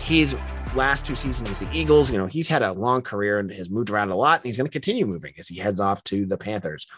his 0.00 0.36
last 0.74 1.06
two 1.06 1.14
seasons 1.14 1.50
with 1.50 1.60
the 1.60 1.70
Eagles. 1.72 2.10
You 2.10 2.18
know, 2.18 2.26
he's 2.26 2.48
had 2.48 2.64
a 2.64 2.72
long 2.72 3.00
career 3.00 3.38
and 3.38 3.48
has 3.52 3.70
moved 3.70 3.90
around 3.90 4.10
a 4.10 4.16
lot, 4.16 4.40
and 4.40 4.46
he's 4.46 4.56
going 4.56 4.66
to 4.66 4.72
continue 4.72 5.06
moving 5.06 5.34
as 5.38 5.46
he 5.46 5.60
heads 5.60 5.78
off 5.78 6.02
to 6.02 6.26
the 6.26 6.36
Panthers. 6.36 6.88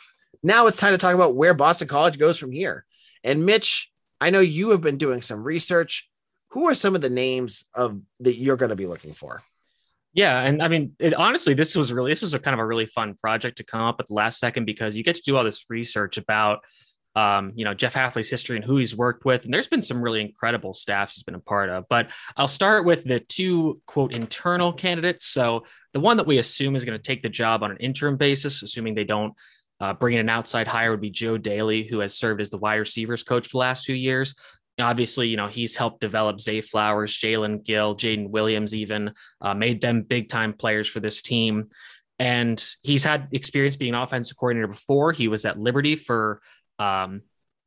Now 0.42 0.66
it's 0.66 0.78
time 0.78 0.94
to 0.94 0.98
talk 0.98 1.14
about 1.14 1.36
where 1.36 1.52
Boston 1.52 1.88
College 1.88 2.18
goes 2.18 2.38
from 2.38 2.52
here. 2.52 2.86
And 3.22 3.44
Mitch, 3.44 3.89
I 4.20 4.30
know 4.30 4.40
you 4.40 4.70
have 4.70 4.80
been 4.80 4.98
doing 4.98 5.22
some 5.22 5.42
research. 5.42 6.08
Who 6.50 6.68
are 6.68 6.74
some 6.74 6.94
of 6.94 7.00
the 7.00 7.10
names 7.10 7.64
of 7.74 8.00
that 8.20 8.36
you're 8.36 8.56
going 8.56 8.70
to 8.70 8.76
be 8.76 8.86
looking 8.86 9.12
for? 9.12 9.42
Yeah, 10.12 10.40
and 10.40 10.60
I 10.60 10.68
mean, 10.68 10.94
it, 10.98 11.14
honestly, 11.14 11.54
this 11.54 11.76
was 11.76 11.92
really 11.92 12.10
this 12.10 12.22
was 12.22 12.34
a 12.34 12.40
kind 12.40 12.54
of 12.54 12.58
a 12.58 12.66
really 12.66 12.86
fun 12.86 13.14
project 13.14 13.58
to 13.58 13.64
come 13.64 13.82
up 13.82 14.00
at 14.00 14.08
the 14.08 14.14
last 14.14 14.40
second 14.40 14.64
because 14.64 14.96
you 14.96 15.04
get 15.04 15.14
to 15.16 15.22
do 15.22 15.36
all 15.36 15.44
this 15.44 15.64
research 15.70 16.18
about 16.18 16.64
um, 17.16 17.52
you 17.56 17.64
know, 17.64 17.74
Jeff 17.74 17.94
Hafley's 17.94 18.30
history 18.30 18.56
and 18.56 18.64
who 18.64 18.76
he's 18.76 18.96
worked 18.96 19.24
with. 19.24 19.44
And 19.44 19.52
there's 19.52 19.66
been 19.66 19.82
some 19.82 20.00
really 20.00 20.20
incredible 20.20 20.72
staffs 20.72 21.14
he's 21.14 21.24
been 21.24 21.34
a 21.34 21.40
part 21.40 21.68
of. 21.68 21.86
But 21.88 22.10
I'll 22.36 22.48
start 22.48 22.84
with 22.84 23.04
the 23.04 23.20
two 23.20 23.80
quote 23.86 24.14
internal 24.14 24.72
candidates. 24.72 25.26
So 25.26 25.64
the 25.92 26.00
one 26.00 26.18
that 26.18 26.26
we 26.26 26.38
assume 26.38 26.76
is 26.76 26.84
going 26.84 26.98
to 26.98 27.02
take 27.02 27.22
the 27.22 27.28
job 27.28 27.62
on 27.62 27.72
an 27.72 27.78
interim 27.78 28.16
basis, 28.16 28.62
assuming 28.62 28.94
they 28.94 29.04
don't 29.04 29.34
uh, 29.80 29.94
bring 29.94 30.14
in 30.14 30.20
an 30.20 30.28
outside 30.28 30.68
hire, 30.68 30.90
would 30.90 31.00
be 31.00 31.10
Joe 31.10 31.38
Daly, 31.38 31.84
who 31.84 32.00
has 32.00 32.14
served 32.14 32.40
as 32.40 32.50
the 32.50 32.58
wide 32.58 32.76
receivers 32.76 33.22
coach 33.22 33.48
for 33.48 33.52
the 33.52 33.58
last 33.58 33.86
few 33.86 33.94
years. 33.94 34.34
Obviously, 34.78 35.28
you 35.28 35.36
know, 35.36 35.46
he's 35.46 35.76
helped 35.76 36.00
develop 36.00 36.40
Zay 36.40 36.60
Flowers, 36.60 37.16
Jaelen 37.16 37.64
Gill, 37.64 37.96
Jaden 37.96 38.30
Williams, 38.30 38.74
even 38.74 39.12
uh, 39.40 39.54
made 39.54 39.80
them 39.80 40.02
big 40.02 40.28
time 40.28 40.52
players 40.52 40.88
for 40.88 41.00
this 41.00 41.22
team. 41.22 41.68
And 42.18 42.62
he's 42.82 43.04
had 43.04 43.28
experience 43.32 43.76
being 43.76 43.94
an 43.94 44.00
offensive 44.00 44.36
coordinator 44.36 44.68
before. 44.68 45.12
He 45.12 45.28
was 45.28 45.44
at 45.44 45.58
Liberty 45.58 45.96
for 45.96 46.40
um, 46.78 47.22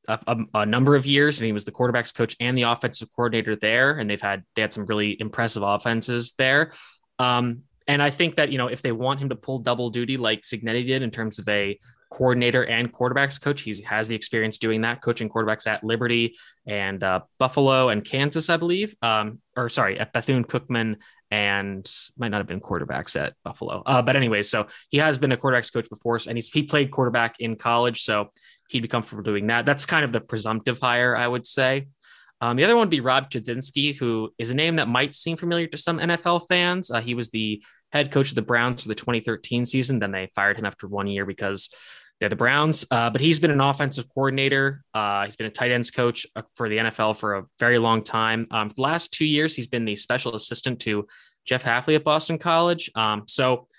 a, 0.08 0.20
a, 0.27 0.38
a, 0.53 0.65
number 0.65 0.96
of 0.96 1.05
years, 1.05 1.39
and 1.39 1.48
he 1.48 1.53
was 1.53 1.65
the 1.65 1.72
quarterbacks 1.72 2.13
coach 2.13 2.36
and 2.39 2.58
the 2.58 2.63
offensive 2.63 3.10
coordinator 3.15 3.55
there. 3.55 3.98
And 3.98 4.10
they've 4.10 4.22
had 4.22 4.43
they 4.55 4.62
had 4.62 4.74
some 4.74 4.86
really 4.86 5.20
impressive 5.20 5.63
offenses 5.63 6.34
there. 6.38 6.74
Um, 7.20 7.63
and 7.88 8.02
I 8.02 8.10
think 8.10 8.36
that 8.36 8.52
you 8.52 8.58
know 8.58 8.68
if 8.68 8.82
they 8.82 8.92
want 8.92 9.20
him 9.20 9.30
to 9.30 9.36
pull 9.36 9.60
double 9.60 9.90
duty 9.90 10.18
like 10.18 10.42
Cignetti 10.42 10.86
did 10.86 11.02
in 11.02 11.12
terms 11.12 11.40
of 11.40 11.48
a 11.48 11.80
coordinator 12.10 12.63
and 12.63 12.94
quarterbacks 12.94 13.42
coach, 13.42 13.62
he 13.62 13.82
has 13.82 14.08
the 14.08 14.16
experience 14.16 14.58
doing 14.58 14.82
that, 14.82 15.02
coaching 15.02 15.30
quarterbacks 15.30 15.66
at 15.66 15.84
Liberty 15.84 16.36
and 16.68 17.04
uh, 17.04 17.22
Buffalo 17.40 17.90
and 17.90 18.06
Kansas, 18.06 18.50
I 18.50 18.58
believe. 18.58 18.96
Um, 19.02 19.40
or 19.58 19.68
sorry, 19.70 20.00
at 20.00 20.13
Bethune 20.13 20.46
Cookman 20.46 20.98
and 21.32 21.92
might 22.16 22.30
not 22.30 22.38
have 22.38 22.48
been 22.48 22.60
quarterbacks 22.60 23.20
at 23.20 23.34
Buffalo. 23.44 23.82
Uh, 23.86 24.04
but 24.04 24.16
anyway, 24.16 24.44
so 24.44 24.68
he 24.90 25.00
has 25.00 25.18
been 25.18 25.32
a 25.32 25.38
quarterbacks 25.38 25.74
coach 25.74 25.90
before, 25.90 26.20
and 26.28 26.38
he's 26.38 26.50
he 26.50 26.63
played 26.63 26.92
quarterback 26.92 27.40
in 27.40 27.56
college, 27.56 28.04
so 28.04 28.30
he'd 28.70 28.82
be 28.82 28.88
comfortable 28.88 29.24
doing 29.24 29.48
that. 29.48 29.66
That's 29.66 29.86
kind 29.86 30.06
of 30.06 30.12
the 30.12 30.22
presumptive 30.22 30.80
hire, 30.80 31.16
I 31.16 31.28
would 31.28 31.48
say. 31.48 31.88
Um, 32.44 32.58
the 32.58 32.66
other 32.66 32.76
one 32.76 32.82
would 32.82 32.90
be 32.90 33.00
Rob 33.00 33.30
Chudzinski, 33.30 33.98
who 33.98 34.34
is 34.38 34.52
a 34.52 34.54
name 34.54 34.76
that 34.76 34.90
might 34.90 35.16
seem 35.16 35.38
familiar 35.38 35.66
to 35.68 35.78
some 35.78 35.98
NFL 35.98 36.46
fans. 36.50 36.92
Uh, 36.92 37.00
he 37.00 37.16
was 37.16 37.30
the 37.30 37.64
head 37.94 38.12
coach 38.12 38.32
of 38.32 38.36
the 38.36 38.42
Browns 38.42 38.82
for 38.82 38.90
the 38.90 38.96
2013 38.96 39.66
season. 39.66 40.00
Then 40.00 40.12
they 40.12 40.30
fired 40.36 40.60
him 40.60 40.66
after 40.66 40.86
one 40.86 41.08
year 41.08 41.26
because 41.26 41.70
they're 42.20 42.28
the 42.28 42.36
Browns. 42.36 42.86
Uh, 42.92 43.10
but 43.10 43.22
he's 43.22 43.40
been 43.40 43.50
an 43.50 43.62
offensive 43.62 44.10
coordinator. 44.14 44.84
Uh, 44.94 45.24
he's 45.24 45.38
been 45.38 45.48
a 45.48 45.52
tight 45.52 45.72
ends 45.72 45.90
coach 45.90 46.28
uh, 46.36 46.42
for 46.54 46.68
the 46.68 46.80
NFL 46.80 47.16
for 47.16 47.36
a 47.36 47.44
very 47.62 47.78
long 47.78 48.04
time. 48.04 48.46
Um, 48.52 48.68
the 48.68 48.82
last 48.82 49.14
two 49.14 49.26
years, 49.26 49.56
he's 49.56 49.68
been 49.68 49.86
the 49.86 49.96
special 49.96 50.36
assistant 50.36 50.82
to 50.82 51.08
Jeff 51.46 51.64
Hafley 51.64 51.96
at 51.96 52.04
Boston 52.04 52.40
College. 52.40 52.92
Um, 52.94 53.24
so 53.26 53.70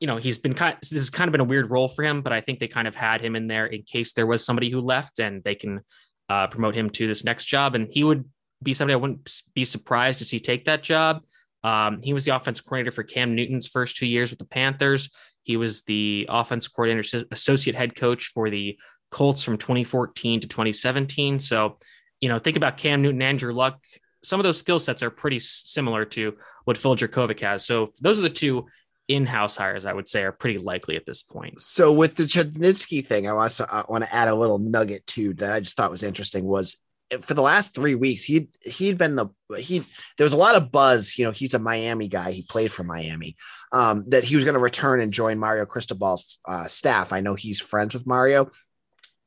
you 0.00 0.06
know, 0.06 0.16
he's 0.16 0.38
been 0.38 0.54
kind. 0.54 0.76
This 0.80 0.92
has 0.92 1.10
kind 1.10 1.28
of 1.28 1.32
been 1.32 1.40
a 1.40 1.44
weird 1.44 1.70
role 1.70 1.88
for 1.88 2.04
him, 2.04 2.22
but 2.22 2.32
I 2.32 2.40
think 2.40 2.60
they 2.60 2.68
kind 2.68 2.86
of 2.86 2.94
had 2.94 3.20
him 3.20 3.34
in 3.34 3.48
there 3.48 3.66
in 3.66 3.82
case 3.82 4.12
there 4.12 4.28
was 4.28 4.44
somebody 4.44 4.70
who 4.70 4.80
left, 4.80 5.18
and 5.18 5.42
they 5.42 5.56
can 5.56 5.80
uh, 6.28 6.46
promote 6.46 6.74
him 6.74 6.90
to 6.90 7.06
this 7.06 7.24
next 7.24 7.46
job. 7.46 7.74
And 7.74 7.88
he 7.90 8.04
would 8.04 8.24
be 8.62 8.72
somebody 8.72 8.94
I 8.94 8.96
wouldn't 8.96 9.30
be 9.54 9.64
surprised 9.64 10.18
to 10.18 10.24
see 10.24 10.40
take 10.40 10.64
that 10.64 10.82
job. 10.82 11.22
Um, 11.64 12.00
he 12.02 12.12
was 12.12 12.24
the 12.24 12.32
offense 12.32 12.60
coordinator 12.60 12.92
for 12.92 13.02
Cam 13.02 13.34
Newton's 13.34 13.66
first 13.66 13.96
two 13.96 14.06
years 14.06 14.30
with 14.30 14.38
the 14.38 14.44
Panthers. 14.44 15.10
He 15.42 15.56
was 15.56 15.82
the 15.82 16.26
offense 16.28 16.68
coordinator, 16.68 17.24
associate 17.32 17.74
head 17.74 17.96
coach 17.96 18.26
for 18.26 18.50
the 18.50 18.78
Colts 19.10 19.42
from 19.42 19.56
2014 19.56 20.40
to 20.40 20.48
2017. 20.48 21.38
So, 21.38 21.78
you 22.20 22.28
know, 22.28 22.38
think 22.38 22.56
about 22.56 22.76
Cam 22.76 23.02
Newton, 23.02 23.22
Andrew 23.22 23.52
Luck. 23.52 23.82
Some 24.22 24.40
of 24.40 24.44
those 24.44 24.58
skill 24.58 24.78
sets 24.78 25.02
are 25.02 25.10
pretty 25.10 25.38
similar 25.38 26.04
to 26.06 26.36
what 26.64 26.76
Phil 26.76 26.96
Jurkovec 26.96 27.40
has. 27.40 27.64
So, 27.64 27.88
those 28.00 28.18
are 28.18 28.22
the 28.22 28.30
two 28.30 28.66
in-house 29.08 29.56
hires, 29.56 29.86
I 29.86 29.92
would 29.92 30.06
say, 30.06 30.22
are 30.22 30.32
pretty 30.32 30.58
likely 30.58 30.96
at 30.96 31.06
this 31.06 31.22
point. 31.22 31.60
So 31.60 31.92
with 31.92 32.14
the 32.14 32.24
Chudzinski 32.24 33.06
thing, 33.06 33.26
I 33.26 33.32
want 33.32 33.52
to 33.52 33.66
I 33.70 33.84
want 33.88 34.04
to 34.04 34.14
add 34.14 34.28
a 34.28 34.34
little 34.34 34.58
nugget 34.58 35.06
too 35.06 35.34
that 35.34 35.52
I 35.52 35.60
just 35.60 35.76
thought 35.76 35.90
was 35.90 36.02
interesting 36.02 36.44
was 36.44 36.76
for 37.22 37.34
the 37.34 37.42
last 37.42 37.74
three 37.74 37.94
weeks 37.94 38.24
he'd 38.24 38.48
he'd 38.62 38.98
been 38.98 39.16
the 39.16 39.28
he 39.58 39.82
there 40.16 40.24
was 40.24 40.34
a 40.34 40.38
lot 40.38 40.54
of 40.54 40.70
buzz 40.70 41.16
you 41.16 41.24
know 41.24 41.30
he's 41.30 41.54
a 41.54 41.58
miami 41.58 42.06
guy 42.06 42.30
he 42.30 42.44
played 42.48 42.70
for 42.70 42.84
miami 42.84 43.34
um, 43.72 44.04
that 44.08 44.24
he 44.24 44.36
was 44.36 44.44
going 44.44 44.54
to 44.54 44.60
return 44.60 45.00
and 45.00 45.12
join 45.12 45.38
mario 45.38 45.64
cristobal's 45.64 46.38
uh, 46.46 46.64
staff 46.64 47.12
i 47.12 47.20
know 47.20 47.34
he's 47.34 47.60
friends 47.60 47.94
with 47.94 48.06
mario 48.06 48.50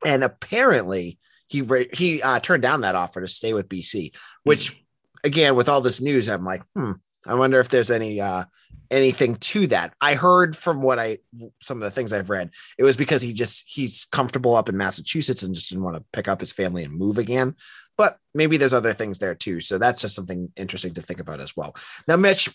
and 0.04 0.22
apparently 0.22 1.18
he 1.48 1.64
he 1.92 2.22
uh, 2.22 2.38
turned 2.38 2.62
down 2.62 2.82
that 2.82 2.94
offer 2.94 3.20
to 3.20 3.26
stay 3.26 3.52
with 3.52 3.68
bc 3.68 4.14
which 4.44 4.72
mm-hmm. 4.72 5.26
again 5.26 5.56
with 5.56 5.68
all 5.68 5.80
this 5.80 6.00
news 6.00 6.28
i'm 6.28 6.44
like 6.44 6.62
hmm 6.76 6.92
I 7.26 7.34
wonder 7.34 7.60
if 7.60 7.68
there's 7.68 7.90
any 7.90 8.20
uh 8.20 8.44
anything 8.90 9.36
to 9.36 9.66
that. 9.68 9.94
I 10.00 10.14
heard 10.14 10.56
from 10.56 10.82
what 10.82 10.98
I 10.98 11.18
some 11.60 11.78
of 11.78 11.84
the 11.84 11.90
things 11.90 12.12
I've 12.12 12.30
read, 12.30 12.50
it 12.78 12.84
was 12.84 12.96
because 12.96 13.22
he 13.22 13.32
just 13.32 13.64
he's 13.66 14.04
comfortable 14.06 14.54
up 14.54 14.68
in 14.68 14.76
Massachusetts 14.76 15.42
and 15.42 15.54
just 15.54 15.70
didn't 15.70 15.84
want 15.84 15.96
to 15.96 16.04
pick 16.12 16.28
up 16.28 16.40
his 16.40 16.52
family 16.52 16.84
and 16.84 16.94
move 16.94 17.18
again. 17.18 17.56
But 17.96 18.18
maybe 18.34 18.56
there's 18.56 18.74
other 18.74 18.92
things 18.92 19.18
there 19.18 19.34
too. 19.34 19.60
So 19.60 19.78
that's 19.78 20.00
just 20.00 20.14
something 20.14 20.52
interesting 20.56 20.94
to 20.94 21.02
think 21.02 21.20
about 21.20 21.40
as 21.40 21.56
well. 21.56 21.76
Now, 22.08 22.16
Mitch, 22.16 22.48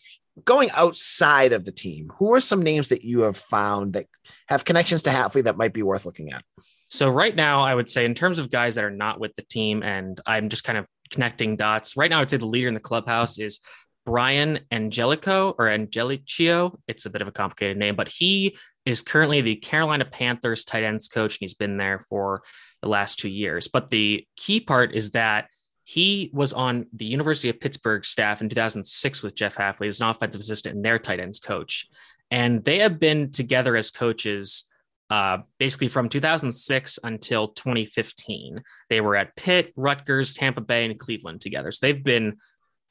going 0.45 0.71
outside 0.71 1.53
of 1.53 1.65
the 1.65 1.71
team, 1.71 2.11
who 2.17 2.33
are 2.33 2.39
some 2.39 2.61
names 2.61 2.89
that 2.89 3.03
you 3.03 3.21
have 3.21 3.37
found 3.37 3.93
that 3.93 4.07
have 4.49 4.65
connections 4.65 5.03
to 5.03 5.09
Hafley 5.09 5.43
that 5.43 5.57
might 5.57 5.73
be 5.73 5.83
worth 5.83 6.05
looking 6.05 6.31
at? 6.31 6.43
So 6.89 7.07
right 7.07 7.35
now, 7.35 7.61
I 7.63 7.75
would 7.75 7.89
say 7.89 8.05
in 8.05 8.15
terms 8.15 8.39
of 8.39 8.49
guys 8.49 8.75
that 8.75 8.83
are 8.83 8.89
not 8.89 9.19
with 9.19 9.35
the 9.35 9.41
team, 9.43 9.83
and 9.83 10.19
I'm 10.25 10.49
just 10.49 10.63
kind 10.63 10.77
of 10.77 10.85
connecting 11.11 11.55
dots. 11.55 11.97
Right 11.97 12.09
now, 12.09 12.21
I'd 12.21 12.29
say 12.29 12.37
the 12.37 12.45
leader 12.45 12.67
in 12.67 12.73
the 12.73 12.79
clubhouse 12.79 13.39
is 13.39 13.59
Brian 14.07 14.61
Angelico 14.71 15.53
or 15.59 15.65
Angelichio. 15.65 16.73
It's 16.87 17.05
a 17.05 17.09
bit 17.09 17.21
of 17.21 17.27
a 17.27 17.31
complicated 17.33 17.75
name, 17.75 17.97
but 17.97 18.07
he 18.07 18.55
is 18.85 19.01
currently 19.01 19.41
the 19.41 19.57
Carolina 19.57 20.05
Panthers 20.05 20.63
tight 20.63 20.85
ends 20.85 21.09
coach, 21.09 21.33
and 21.33 21.39
he's 21.41 21.53
been 21.53 21.75
there 21.75 21.99
for 21.99 22.41
the 22.81 22.87
last 22.87 23.19
two 23.19 23.27
years. 23.27 23.67
But 23.67 23.89
the 23.89 24.25
key 24.37 24.61
part 24.61 24.95
is 24.95 25.11
that 25.11 25.49
he 25.83 26.31
was 26.33 26.53
on 26.53 26.85
the 26.93 27.03
University 27.03 27.49
of 27.49 27.59
Pittsburgh 27.59 28.05
staff 28.05 28.41
in 28.41 28.47
2006 28.47 29.23
with 29.23 29.35
Jeff 29.35 29.57
Hafley 29.57 29.87
as 29.87 29.99
an 29.99 30.07
offensive 30.07 30.39
assistant 30.39 30.77
and 30.77 30.85
their 30.85 30.99
tight 30.99 31.19
ends 31.19 31.41
coach. 31.41 31.85
And 32.31 32.63
they 32.63 32.79
have 32.79 33.01
been 33.01 33.31
together 33.31 33.75
as 33.75 33.91
coaches 33.91 34.69
uh, 35.09 35.39
basically 35.57 35.87
from 35.89 36.07
2006 36.07 36.99
until 37.03 37.49
2015. 37.49 38.63
They 38.89 39.01
were 39.01 39.17
at 39.17 39.35
Pitt, 39.35 39.73
Rutgers, 39.75 40.33
Tampa 40.33 40.61
Bay, 40.61 40.85
and 40.85 40.97
Cleveland 40.97 41.41
together. 41.41 41.71
So 41.71 41.79
they've 41.81 42.03
been 42.03 42.37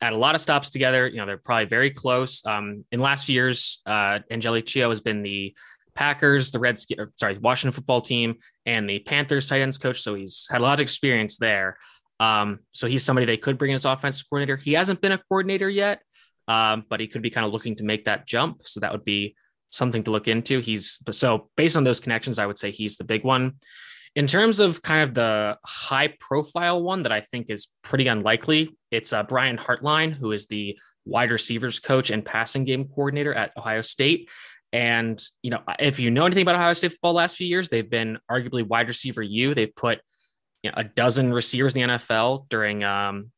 at 0.00 0.12
a 0.12 0.16
lot 0.16 0.34
of 0.34 0.40
stops 0.40 0.70
together. 0.70 1.06
You 1.06 1.16
know, 1.16 1.26
they're 1.26 1.38
probably 1.38 1.66
very 1.66 1.90
close. 1.90 2.44
Um, 2.44 2.84
in 2.92 3.00
last 3.00 3.28
years, 3.28 3.80
uh, 3.86 4.20
Angelichio 4.30 4.88
has 4.88 5.00
been 5.00 5.22
the 5.22 5.54
Packers, 5.94 6.50
the 6.50 6.58
Reds, 6.58 6.86
sorry, 7.16 7.38
Washington 7.38 7.72
football 7.72 8.00
team, 8.00 8.36
and 8.66 8.88
the 8.88 8.98
Panthers 9.00 9.48
tight 9.48 9.62
ends 9.62 9.78
coach. 9.78 10.00
So 10.00 10.14
he's 10.14 10.46
had 10.50 10.60
a 10.60 10.64
lot 10.64 10.74
of 10.74 10.80
experience 10.80 11.38
there. 11.38 11.78
Um, 12.20 12.60
so 12.70 12.86
he's 12.86 13.04
somebody 13.04 13.26
they 13.26 13.36
could 13.36 13.58
bring 13.58 13.70
in 13.70 13.74
as 13.74 13.84
offensive 13.84 14.26
coordinator. 14.28 14.56
He 14.56 14.74
hasn't 14.74 15.00
been 15.00 15.12
a 15.12 15.18
coordinator 15.18 15.68
yet, 15.68 16.02
um, 16.48 16.84
but 16.88 17.00
he 17.00 17.08
could 17.08 17.22
be 17.22 17.30
kind 17.30 17.46
of 17.46 17.52
looking 17.52 17.74
to 17.76 17.84
make 17.84 18.04
that 18.04 18.26
jump. 18.26 18.62
So 18.64 18.80
that 18.80 18.92
would 18.92 19.04
be 19.04 19.36
something 19.70 20.02
to 20.04 20.10
look 20.10 20.28
into. 20.28 20.60
He's 20.60 20.98
so 21.10 21.50
based 21.56 21.76
on 21.76 21.84
those 21.84 22.00
connections, 22.00 22.38
I 22.38 22.46
would 22.46 22.58
say 22.58 22.70
he's 22.70 22.96
the 22.96 23.04
big 23.04 23.24
one. 23.24 23.54
In 24.16 24.26
terms 24.26 24.60
of 24.60 24.80
kind 24.80 25.06
of 25.06 25.14
the 25.14 25.58
high 25.62 26.14
profile 26.18 26.82
one 26.82 27.02
that 27.02 27.12
I 27.12 27.20
think 27.20 27.50
is 27.50 27.68
pretty 27.82 28.06
unlikely, 28.06 28.74
it's 28.90 29.12
uh, 29.12 29.22
Brian 29.22 29.58
Hartline, 29.58 30.10
who 30.10 30.32
is 30.32 30.46
the 30.46 30.78
wide 31.04 31.30
receivers 31.30 31.80
coach 31.80 32.08
and 32.10 32.24
passing 32.24 32.64
game 32.64 32.88
coordinator 32.88 33.34
at 33.34 33.52
Ohio 33.58 33.82
State. 33.82 34.30
And, 34.72 35.22
you 35.42 35.50
know, 35.50 35.62
if 35.78 36.00
you 36.00 36.10
know 36.10 36.24
anything 36.24 36.42
about 36.42 36.54
Ohio 36.54 36.72
State 36.72 36.92
football 36.92 37.12
last 37.12 37.36
few 37.36 37.46
years, 37.46 37.68
they've 37.68 37.88
been 37.88 38.18
arguably 38.30 38.66
wide 38.66 38.88
receiver 38.88 39.22
U. 39.22 39.52
They've 39.52 39.74
put 39.74 40.00
you 40.62 40.70
know, 40.70 40.74
a 40.78 40.84
dozen 40.84 41.30
receivers 41.30 41.76
in 41.76 41.82
the 41.82 41.94
NFL 41.94 42.48
during 42.48 42.84
um, 42.84 43.30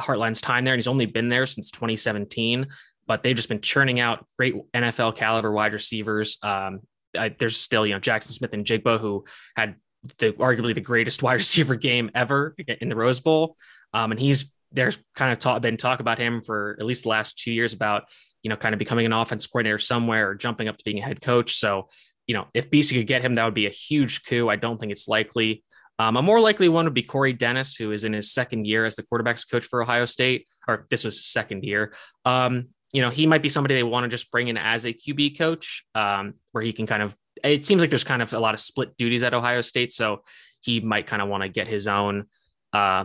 Hartline's 0.00 0.40
time 0.40 0.64
there. 0.64 0.74
And 0.74 0.78
he's 0.78 0.86
only 0.86 1.06
been 1.06 1.28
there 1.28 1.44
since 1.44 1.72
2017, 1.72 2.68
but 3.08 3.24
they've 3.24 3.34
just 3.34 3.48
been 3.48 3.60
churning 3.60 3.98
out 3.98 4.24
great 4.36 4.54
NFL 4.72 5.16
caliber 5.16 5.50
wide 5.50 5.72
receivers. 5.72 6.38
Um, 6.40 6.82
I, 7.18 7.34
there's 7.36 7.56
still, 7.56 7.84
you 7.84 7.94
know, 7.94 8.00
Jackson 8.00 8.32
Smith-Njigba, 8.32 9.00
who 9.00 9.24
had 9.56 9.74
the 10.18 10.32
arguably 10.32 10.74
the 10.74 10.80
greatest 10.80 11.22
wide 11.22 11.34
receiver 11.34 11.74
game 11.74 12.10
ever 12.14 12.54
in 12.80 12.88
the 12.88 12.96
Rose 12.96 13.20
Bowl. 13.20 13.56
Um, 13.92 14.10
and 14.10 14.20
he's 14.20 14.52
there's 14.72 14.98
kind 15.14 15.30
of 15.30 15.38
talk, 15.38 15.62
been 15.62 15.76
talk 15.76 16.00
about 16.00 16.18
him 16.18 16.42
for 16.42 16.76
at 16.80 16.86
least 16.86 17.04
the 17.04 17.08
last 17.08 17.38
two 17.38 17.52
years 17.52 17.72
about 17.72 18.04
you 18.42 18.50
know 18.50 18.56
kind 18.56 18.74
of 18.74 18.78
becoming 18.78 19.06
an 19.06 19.12
offense 19.12 19.46
coordinator 19.46 19.78
somewhere 19.78 20.30
or 20.30 20.34
jumping 20.34 20.68
up 20.68 20.76
to 20.76 20.84
being 20.84 20.98
a 20.98 21.02
head 21.02 21.20
coach. 21.20 21.56
So 21.56 21.88
you 22.26 22.34
know 22.34 22.46
if 22.54 22.70
BC 22.70 22.96
could 22.98 23.06
get 23.06 23.22
him, 23.22 23.34
that 23.34 23.44
would 23.44 23.54
be 23.54 23.66
a 23.66 23.70
huge 23.70 24.24
coup. 24.24 24.48
I 24.48 24.56
don't 24.56 24.78
think 24.78 24.92
it's 24.92 25.08
likely. 25.08 25.64
Um, 25.98 26.16
a 26.16 26.22
more 26.22 26.40
likely 26.40 26.68
one 26.68 26.86
would 26.86 26.94
be 26.94 27.02
Corey 27.02 27.32
Dennis, 27.32 27.76
who 27.76 27.92
is 27.92 28.02
in 28.02 28.12
his 28.12 28.32
second 28.32 28.66
year 28.66 28.84
as 28.84 28.96
the 28.96 29.04
quarterbacks 29.04 29.48
coach 29.48 29.64
for 29.64 29.80
Ohio 29.80 30.06
State, 30.06 30.48
or 30.66 30.86
this 30.90 31.04
was 31.04 31.24
second 31.24 31.62
year. 31.62 31.94
Um, 32.24 32.70
you 32.92 33.02
know, 33.02 33.10
he 33.10 33.26
might 33.26 33.42
be 33.42 33.48
somebody 33.48 33.74
they 33.74 33.82
want 33.82 34.04
to 34.04 34.08
just 34.08 34.30
bring 34.30 34.48
in 34.48 34.56
as 34.56 34.84
a 34.84 34.92
QB 34.92 35.38
coach, 35.38 35.84
um, 35.94 36.34
where 36.52 36.62
he 36.62 36.72
can 36.72 36.86
kind 36.86 37.02
of. 37.02 37.16
It 37.44 37.64
seems 37.64 37.80
like 37.80 37.90
there's 37.90 38.04
kind 38.04 38.22
of 38.22 38.32
a 38.32 38.38
lot 38.40 38.54
of 38.54 38.60
split 38.60 38.96
duties 38.96 39.22
at 39.22 39.34
Ohio 39.34 39.62
State, 39.62 39.92
so 39.92 40.22
he 40.62 40.80
might 40.80 41.06
kind 41.06 41.22
of 41.22 41.28
want 41.28 41.42
to 41.42 41.48
get 41.48 41.68
his 41.68 41.86
own 41.86 42.24
uh, 42.72 43.04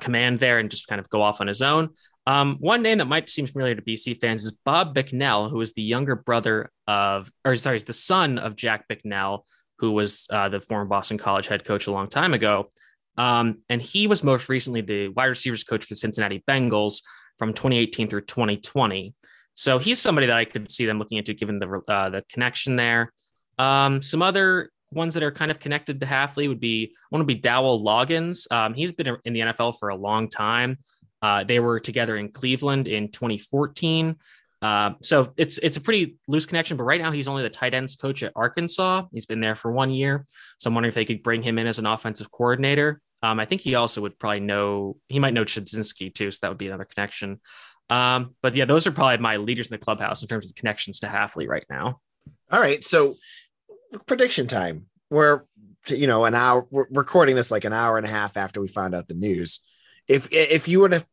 command 0.00 0.38
there 0.38 0.58
and 0.58 0.70
just 0.70 0.88
kind 0.88 1.00
of 1.00 1.08
go 1.08 1.22
off 1.22 1.40
on 1.40 1.46
his 1.46 1.62
own. 1.62 1.90
Um, 2.26 2.56
one 2.60 2.82
name 2.82 2.98
that 2.98 3.06
might 3.06 3.30
seem 3.30 3.46
familiar 3.46 3.74
to 3.74 3.80
BC 3.80 4.20
fans 4.20 4.44
is 4.44 4.52
Bob 4.52 4.92
Bicknell, 4.92 5.48
who 5.48 5.60
is 5.62 5.72
the 5.72 5.82
younger 5.82 6.14
brother 6.14 6.70
of, 6.86 7.32
or 7.44 7.56
sorry, 7.56 7.76
is 7.76 7.86
the 7.86 7.94
son 7.94 8.38
of 8.38 8.54
Jack 8.54 8.86
Bicknell, 8.86 9.46
who 9.78 9.92
was 9.92 10.26
uh, 10.30 10.50
the 10.50 10.60
former 10.60 10.84
Boston 10.84 11.16
College 11.16 11.46
head 11.46 11.64
coach 11.64 11.86
a 11.86 11.92
long 11.92 12.08
time 12.08 12.34
ago. 12.34 12.68
Um, 13.16 13.62
and 13.68 13.80
he 13.80 14.06
was 14.06 14.22
most 14.22 14.48
recently 14.48 14.82
the 14.82 15.08
wide 15.08 15.26
receivers 15.26 15.64
coach 15.64 15.84
for 15.84 15.94
the 15.94 15.96
Cincinnati 15.96 16.44
Bengals 16.46 17.02
from 17.38 17.54
2018 17.54 18.08
through 18.08 18.22
2020. 18.22 19.14
So 19.54 19.78
he's 19.78 19.98
somebody 19.98 20.26
that 20.26 20.36
I 20.36 20.44
could 20.44 20.70
see 20.70 20.86
them 20.86 20.98
looking 20.98 21.18
into, 21.18 21.34
given 21.34 21.58
the 21.58 21.80
uh, 21.88 22.10
the 22.10 22.22
connection 22.30 22.76
there. 22.76 23.12
Um, 23.58 24.02
some 24.02 24.22
other 24.22 24.70
ones 24.90 25.14
that 25.14 25.22
are 25.22 25.30
kind 25.30 25.50
of 25.50 25.58
connected 25.58 26.00
to 26.00 26.06
Hafley 26.06 26.48
would 26.48 26.60
be 26.60 26.94
one 27.10 27.20
would 27.20 27.26
be 27.26 27.34
Dowell 27.34 27.84
Loggins. 27.84 28.50
Um, 28.50 28.74
he's 28.74 28.92
been 28.92 29.16
in 29.24 29.32
the 29.32 29.40
NFL 29.40 29.78
for 29.78 29.90
a 29.90 29.96
long 29.96 30.28
time. 30.28 30.78
Uh, 31.20 31.44
they 31.44 31.60
were 31.60 31.80
together 31.80 32.16
in 32.16 32.30
Cleveland 32.30 32.86
in 32.88 33.10
2014. 33.10 34.16
Uh, 34.60 34.90
so 35.02 35.32
it's 35.36 35.58
it's 35.58 35.76
a 35.76 35.80
pretty 35.80 36.16
loose 36.26 36.46
connection, 36.46 36.76
but 36.76 36.84
right 36.84 37.00
now 37.00 37.12
he's 37.12 37.28
only 37.28 37.42
the 37.42 37.50
tight 37.50 37.74
ends 37.74 37.96
coach 37.96 38.22
at 38.22 38.32
Arkansas. 38.34 39.04
He's 39.12 39.26
been 39.26 39.40
there 39.40 39.54
for 39.54 39.70
one 39.70 39.90
year, 39.90 40.26
so 40.58 40.68
I'm 40.68 40.74
wondering 40.74 40.90
if 40.90 40.94
they 40.94 41.04
could 41.04 41.22
bring 41.22 41.42
him 41.42 41.58
in 41.58 41.66
as 41.66 41.78
an 41.78 41.86
offensive 41.86 42.30
coordinator. 42.32 43.00
Um, 43.22 43.38
I 43.40 43.44
think 43.44 43.60
he 43.60 43.74
also 43.76 44.00
would 44.00 44.18
probably 44.18 44.40
know 44.40 44.96
he 45.08 45.20
might 45.20 45.34
know 45.34 45.44
Chudzinski 45.44 46.12
too, 46.12 46.30
so 46.30 46.38
that 46.42 46.48
would 46.48 46.58
be 46.58 46.66
another 46.66 46.84
connection. 46.84 47.40
Um, 47.88 48.34
but 48.42 48.54
yeah, 48.54 48.64
those 48.64 48.86
are 48.86 48.92
probably 48.92 49.18
my 49.18 49.36
leaders 49.36 49.68
in 49.68 49.72
the 49.72 49.78
clubhouse 49.78 50.22
in 50.22 50.28
terms 50.28 50.46
of 50.46 50.54
connections 50.54 51.00
to 51.00 51.06
Hafley 51.06 51.48
right 51.48 51.64
now. 51.70 52.00
All 52.50 52.60
right, 52.60 52.82
so 52.82 53.14
prediction 54.06 54.46
time. 54.46 54.86
We're 55.10 55.42
you 55.88 56.06
know 56.06 56.24
an 56.24 56.34
hour. 56.34 56.66
We're 56.70 56.86
recording 56.90 57.36
this 57.36 57.50
like 57.50 57.64
an 57.64 57.72
hour 57.72 57.96
and 57.96 58.06
a 58.06 58.10
half 58.10 58.36
after 58.36 58.60
we 58.60 58.68
found 58.68 58.94
out 58.94 59.08
the 59.08 59.14
news. 59.14 59.60
If 60.06 60.28
if 60.32 60.68
you 60.68 60.80
were 60.80 60.88
to 60.90 61.06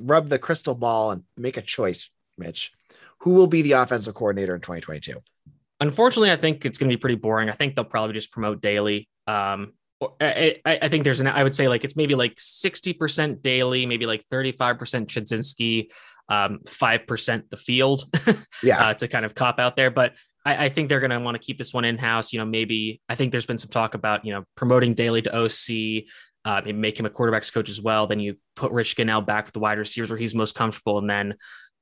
rub 0.00 0.28
the 0.28 0.38
crystal 0.38 0.74
ball 0.74 1.10
and 1.10 1.22
make 1.36 1.56
a 1.56 1.62
choice, 1.62 2.10
Mitch, 2.38 2.72
who 3.20 3.34
will 3.34 3.46
be 3.46 3.62
the 3.62 3.72
offensive 3.72 4.14
coordinator 4.14 4.54
in 4.54 4.60
2022? 4.60 5.20
Unfortunately, 5.80 6.30
I 6.30 6.36
think 6.36 6.64
it's 6.64 6.78
going 6.78 6.90
to 6.90 6.96
be 6.96 7.00
pretty 7.00 7.16
boring. 7.16 7.50
I 7.50 7.52
think 7.52 7.74
they'll 7.74 7.84
probably 7.84 8.14
just 8.14 8.32
promote 8.32 8.62
Daly. 8.62 9.08
Um, 9.26 9.74
I, 10.20 10.56
I, 10.64 10.88
think 10.88 11.04
there's 11.04 11.20
an 11.20 11.26
I 11.26 11.42
would 11.42 11.54
say 11.54 11.68
like 11.68 11.84
it's 11.84 11.96
maybe 11.96 12.14
like 12.14 12.36
60% 12.36 13.42
Daly, 13.42 13.86
maybe 13.86 14.06
like 14.06 14.24
35% 14.24 15.06
Chudzinski, 15.06 15.90
um, 16.28 16.60
5% 16.64 17.50
the 17.50 17.56
field. 17.56 18.04
yeah. 18.62 18.88
uh, 18.88 18.94
to 18.94 19.08
kind 19.08 19.24
of 19.24 19.34
cop 19.34 19.58
out 19.58 19.76
there. 19.76 19.90
But 19.90 20.14
I, 20.46 20.66
I 20.66 20.68
think 20.68 20.88
they're 20.88 21.00
gonna 21.00 21.20
want 21.20 21.34
to 21.34 21.44
keep 21.44 21.58
this 21.58 21.74
one 21.74 21.84
in-house. 21.84 22.32
You 22.32 22.38
know, 22.38 22.46
maybe 22.46 23.00
I 23.08 23.16
think 23.16 23.32
there's 23.32 23.46
been 23.46 23.58
some 23.58 23.68
talk 23.68 23.94
about, 23.94 24.24
you 24.24 24.32
know, 24.32 24.44
promoting 24.54 24.94
Daly 24.94 25.20
to 25.22 25.36
OC, 25.36 26.04
uh, 26.44 26.62
maybe 26.64 26.78
make 26.78 26.98
him 26.98 27.04
a 27.04 27.10
quarterbacks 27.10 27.52
coach 27.52 27.68
as 27.68 27.82
well. 27.82 28.06
Then 28.06 28.20
you 28.20 28.36
put 28.54 28.70
Rich 28.70 28.96
Gunnell 28.96 29.26
back 29.26 29.46
with 29.46 29.54
the 29.54 29.60
wide 29.60 29.78
receivers 29.78 30.08
where 30.08 30.18
he's 30.18 30.34
most 30.34 30.54
comfortable, 30.54 30.98
and 30.98 31.10
then 31.10 31.34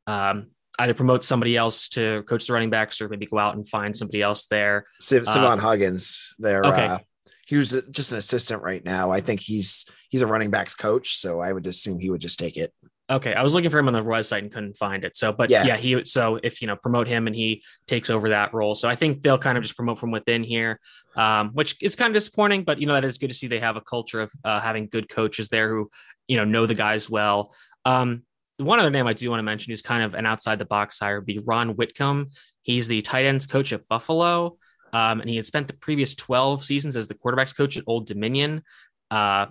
um, 0.06 0.48
either 0.78 0.94
promote 0.94 1.22
somebody 1.22 1.56
else 1.56 1.88
to 1.90 2.22
coach 2.22 2.46
the 2.46 2.54
running 2.54 2.70
backs 2.70 3.00
or 3.00 3.08
maybe 3.08 3.26
go 3.26 3.38
out 3.38 3.54
and 3.54 3.68
find 3.68 3.94
somebody 3.94 4.22
else 4.22 4.46
there. 4.46 4.86
Savon 4.98 5.58
uh, 5.58 5.62
Huggins 5.62 6.34
there. 6.38 6.64
Okay. 6.64 6.86
Uh, 6.86 6.98
he 7.46 7.56
was 7.56 7.78
just 7.90 8.12
an 8.12 8.18
assistant 8.18 8.62
right 8.62 8.82
now. 8.82 9.10
I 9.10 9.20
think 9.20 9.40
he's 9.40 9.84
he's 10.08 10.22
a 10.22 10.26
running 10.26 10.50
backs 10.50 10.74
coach, 10.74 11.16
so 11.18 11.40
I 11.40 11.52
would 11.52 11.66
assume 11.66 11.98
he 11.98 12.08
would 12.08 12.22
just 12.22 12.38
take 12.38 12.56
it. 12.56 12.72
Okay, 13.10 13.34
I 13.34 13.42
was 13.42 13.52
looking 13.52 13.68
for 13.68 13.78
him 13.78 13.86
on 13.86 13.92
the 13.92 14.02
website 14.02 14.38
and 14.38 14.50
couldn't 14.50 14.78
find 14.78 15.04
it. 15.04 15.14
So, 15.14 15.30
but 15.30 15.50
yeah. 15.50 15.64
yeah, 15.64 15.76
he 15.76 16.04
so 16.06 16.40
if 16.42 16.62
you 16.62 16.66
know 16.66 16.76
promote 16.76 17.06
him 17.06 17.26
and 17.26 17.36
he 17.36 17.62
takes 17.86 18.08
over 18.08 18.30
that 18.30 18.54
role, 18.54 18.74
so 18.74 18.88
I 18.88 18.96
think 18.96 19.22
they'll 19.22 19.38
kind 19.38 19.58
of 19.58 19.62
just 19.62 19.76
promote 19.76 19.98
from 19.98 20.10
within 20.10 20.42
here, 20.42 20.80
um, 21.14 21.50
which 21.50 21.82
is 21.82 21.96
kind 21.96 22.08
of 22.08 22.14
disappointing. 22.14 22.64
But 22.64 22.80
you 22.80 22.86
know 22.86 22.94
that 22.94 23.04
is 23.04 23.18
good 23.18 23.28
to 23.28 23.34
see 23.34 23.46
they 23.46 23.60
have 23.60 23.76
a 23.76 23.82
culture 23.82 24.22
of 24.22 24.32
uh, 24.42 24.58
having 24.60 24.88
good 24.88 25.10
coaches 25.10 25.50
there 25.50 25.68
who 25.68 25.90
you 26.28 26.38
know 26.38 26.44
know 26.44 26.64
the 26.64 26.74
guys 26.74 27.10
well. 27.10 27.54
Um, 27.84 28.22
one 28.56 28.78
other 28.78 28.90
name 28.90 29.06
I 29.06 29.12
do 29.12 29.28
want 29.28 29.40
to 29.40 29.44
mention 29.44 29.72
is 29.72 29.82
kind 29.82 30.02
of 30.02 30.14
an 30.14 30.24
outside 30.24 30.58
the 30.58 30.64
box 30.64 30.98
hire 30.98 31.18
would 31.18 31.26
be 31.26 31.40
Ron 31.44 31.70
Whitcomb. 31.70 32.30
He's 32.62 32.88
the 32.88 33.02
tight 33.02 33.26
ends 33.26 33.46
coach 33.46 33.72
at 33.72 33.86
Buffalo. 33.88 34.56
Um, 34.94 35.20
and 35.20 35.28
he 35.28 35.34
had 35.34 35.44
spent 35.44 35.66
the 35.66 35.74
previous 35.74 36.14
12 36.14 36.64
seasons 36.64 36.94
as 36.94 37.08
the 37.08 37.16
quarterbacks 37.16 37.54
coach 37.54 37.76
at 37.76 37.82
Old 37.88 38.06
Dominion. 38.06 38.62
Uh, 39.10 39.46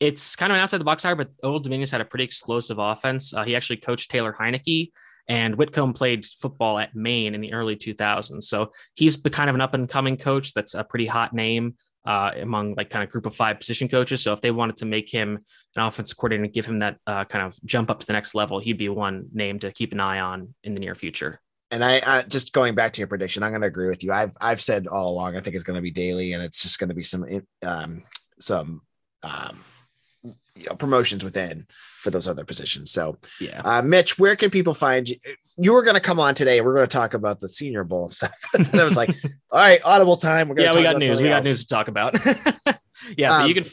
it's 0.00 0.34
kind 0.34 0.50
of 0.50 0.56
an 0.56 0.62
outside 0.62 0.78
the 0.78 0.84
box 0.84 1.02
hire, 1.02 1.14
but 1.14 1.30
Old 1.42 1.62
Dominion's 1.62 1.90
had 1.90 2.00
a 2.00 2.06
pretty 2.06 2.24
explosive 2.24 2.78
offense. 2.78 3.34
Uh, 3.34 3.44
he 3.44 3.54
actually 3.54 3.76
coached 3.76 4.10
Taylor 4.10 4.34
Heinicke, 4.38 4.90
and 5.28 5.54
Whitcomb 5.54 5.92
played 5.92 6.24
football 6.24 6.78
at 6.78 6.96
Maine 6.96 7.34
in 7.34 7.40
the 7.40 7.52
early 7.52 7.76
2000s. 7.76 8.42
So 8.44 8.72
he's 8.94 9.16
kind 9.16 9.50
of 9.50 9.54
an 9.54 9.60
up 9.60 9.74
and 9.74 9.88
coming 9.88 10.16
coach 10.16 10.54
that's 10.54 10.74
a 10.74 10.82
pretty 10.82 11.06
hot 11.06 11.32
name 11.34 11.76
uh, 12.06 12.32
among 12.40 12.74
like 12.74 12.88
kind 12.88 13.04
of 13.04 13.10
group 13.10 13.26
of 13.26 13.34
five 13.34 13.58
position 13.58 13.86
coaches. 13.86 14.22
So 14.22 14.32
if 14.32 14.40
they 14.40 14.50
wanted 14.50 14.76
to 14.76 14.86
make 14.86 15.10
him 15.10 15.38
an 15.76 15.82
offensive 15.82 16.16
coordinator 16.16 16.44
and 16.44 16.52
give 16.52 16.66
him 16.66 16.78
that 16.78 16.96
uh, 17.06 17.24
kind 17.26 17.46
of 17.46 17.58
jump 17.64 17.90
up 17.90 18.00
to 18.00 18.06
the 18.06 18.14
next 18.14 18.34
level, 18.34 18.58
he'd 18.58 18.78
be 18.78 18.88
one 18.88 19.26
name 19.32 19.58
to 19.60 19.70
keep 19.70 19.92
an 19.92 20.00
eye 20.00 20.20
on 20.20 20.54
in 20.64 20.74
the 20.74 20.80
near 20.80 20.94
future 20.94 21.40
and 21.70 21.84
I, 21.84 22.02
I, 22.04 22.22
just 22.22 22.52
going 22.52 22.74
back 22.74 22.92
to 22.94 23.00
your 23.00 23.06
prediction, 23.06 23.42
I'm 23.42 23.50
going 23.50 23.60
to 23.60 23.68
agree 23.68 23.88
with 23.88 24.02
you. 24.02 24.12
I've 24.12 24.36
I've 24.40 24.60
said 24.60 24.88
all 24.88 25.12
along 25.12 25.36
I 25.36 25.40
think 25.40 25.54
it's 25.54 25.62
going 25.62 25.76
to 25.76 25.80
be 25.80 25.92
Daly, 25.92 26.32
and 26.32 26.42
it's 26.42 26.62
just 26.62 26.78
going 26.78 26.88
to 26.88 26.94
be 26.94 27.02
some 27.02 27.24
um, 27.62 28.02
some 28.40 28.82
um, 29.22 29.60
you 30.22 30.66
know 30.68 30.74
promotions 30.74 31.24
within 31.24 31.66
for 31.68 32.10
those 32.10 32.28
other 32.28 32.44
positions. 32.44 32.90
So 32.90 33.16
yeah, 33.40 33.62
uh, 33.64 33.82
Mitch, 33.82 34.18
where 34.18 34.36
can 34.36 34.50
people 34.50 34.74
find 34.74 35.08
you? 35.08 35.16
You 35.58 35.72
were 35.72 35.82
going 35.82 35.94
to 35.94 36.00
come 36.00 36.20
on 36.20 36.34
today. 36.34 36.60
We're 36.60 36.74
going 36.74 36.86
to 36.86 36.92
talk 36.92 37.14
about 37.14 37.40
the 37.40 37.48
Senior 37.48 37.84
Bowl 37.84 38.04
and 38.04 38.12
stuff. 38.12 38.32
and 38.54 38.80
I 38.80 38.84
was 38.84 38.96
like, 38.96 39.10
all 39.50 39.60
right, 39.60 39.80
audible 39.84 40.16
time. 40.16 40.48
We're 40.48 40.60
yeah, 40.60 40.74
we 40.74 40.82
got 40.82 40.96
news. 40.96 41.20
We 41.20 41.28
got 41.28 41.44
news 41.44 41.64
to 41.64 41.66
talk 41.66 41.88
about. 41.88 42.16
yeah, 43.16 43.36
um, 43.36 43.48
you 43.48 43.54
can 43.54 43.64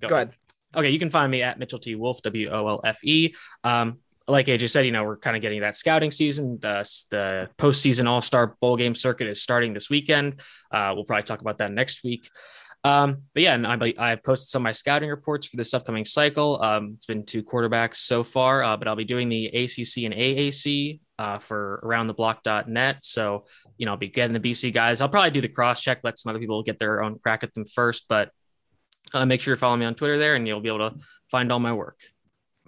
go, 0.00 0.08
go 0.08 0.14
ahead. 0.14 0.32
Okay, 0.76 0.90
you 0.90 0.98
can 0.98 1.10
find 1.10 1.30
me 1.30 1.42
at 1.42 1.58
Mitchell 1.58 1.78
T 1.78 1.94
Wolf 1.94 2.20
W 2.22 2.48
O 2.50 2.66
L 2.66 2.80
F 2.84 3.02
E. 3.04 3.34
Um, 3.62 3.98
like 4.26 4.46
AJ 4.46 4.70
said, 4.70 4.86
you 4.86 4.92
know, 4.92 5.04
we're 5.04 5.18
kind 5.18 5.36
of 5.36 5.42
getting 5.42 5.60
that 5.60 5.76
scouting 5.76 6.10
season. 6.10 6.58
The, 6.60 6.88
the 7.10 7.50
postseason 7.58 8.08
All 8.08 8.22
Star 8.22 8.56
Bowl 8.60 8.76
game 8.76 8.94
circuit 8.94 9.28
is 9.28 9.42
starting 9.42 9.74
this 9.74 9.90
weekend. 9.90 10.40
Uh, 10.70 10.92
we'll 10.94 11.04
probably 11.04 11.24
talk 11.24 11.42
about 11.42 11.58
that 11.58 11.70
next 11.72 12.02
week. 12.02 12.30
Um, 12.84 13.22
but 13.32 13.42
yeah, 13.42 13.54
and 13.54 13.66
I, 13.66 13.94
I've 13.98 14.22
posted 14.22 14.48
some 14.48 14.60
of 14.60 14.64
my 14.64 14.72
scouting 14.72 15.08
reports 15.08 15.46
for 15.46 15.56
this 15.56 15.72
upcoming 15.72 16.04
cycle. 16.04 16.62
Um, 16.62 16.92
it's 16.94 17.06
been 17.06 17.24
two 17.24 17.42
quarterbacks 17.42 17.96
so 17.96 18.22
far, 18.22 18.62
uh, 18.62 18.76
but 18.76 18.86
I'll 18.86 18.94
be 18.94 19.06
doing 19.06 19.30
the 19.30 19.46
ACC 19.46 20.04
and 20.04 20.12
AAC 20.12 21.00
uh, 21.18 21.38
for 21.38 21.80
aroundtheblock.net. 21.82 22.98
So, 23.02 23.46
you 23.78 23.86
know, 23.86 23.92
I'll 23.92 23.98
be 23.98 24.08
getting 24.08 24.34
the 24.34 24.40
BC 24.40 24.72
guys. 24.74 25.00
I'll 25.00 25.08
probably 25.08 25.30
do 25.30 25.40
the 25.40 25.48
cross 25.48 25.80
check, 25.80 26.00
let 26.04 26.18
some 26.18 26.28
other 26.28 26.38
people 26.38 26.62
get 26.62 26.78
their 26.78 27.02
own 27.02 27.18
crack 27.18 27.42
at 27.42 27.54
them 27.54 27.64
first, 27.64 28.04
but 28.06 28.30
uh, 29.14 29.24
make 29.24 29.40
sure 29.40 29.52
you're 29.52 29.56
following 29.56 29.80
me 29.80 29.86
on 29.86 29.94
Twitter 29.94 30.18
there 30.18 30.34
and 30.34 30.46
you'll 30.46 30.60
be 30.60 30.68
able 30.68 30.90
to 30.90 30.96
find 31.30 31.50
all 31.50 31.60
my 31.60 31.72
work. 31.72 32.00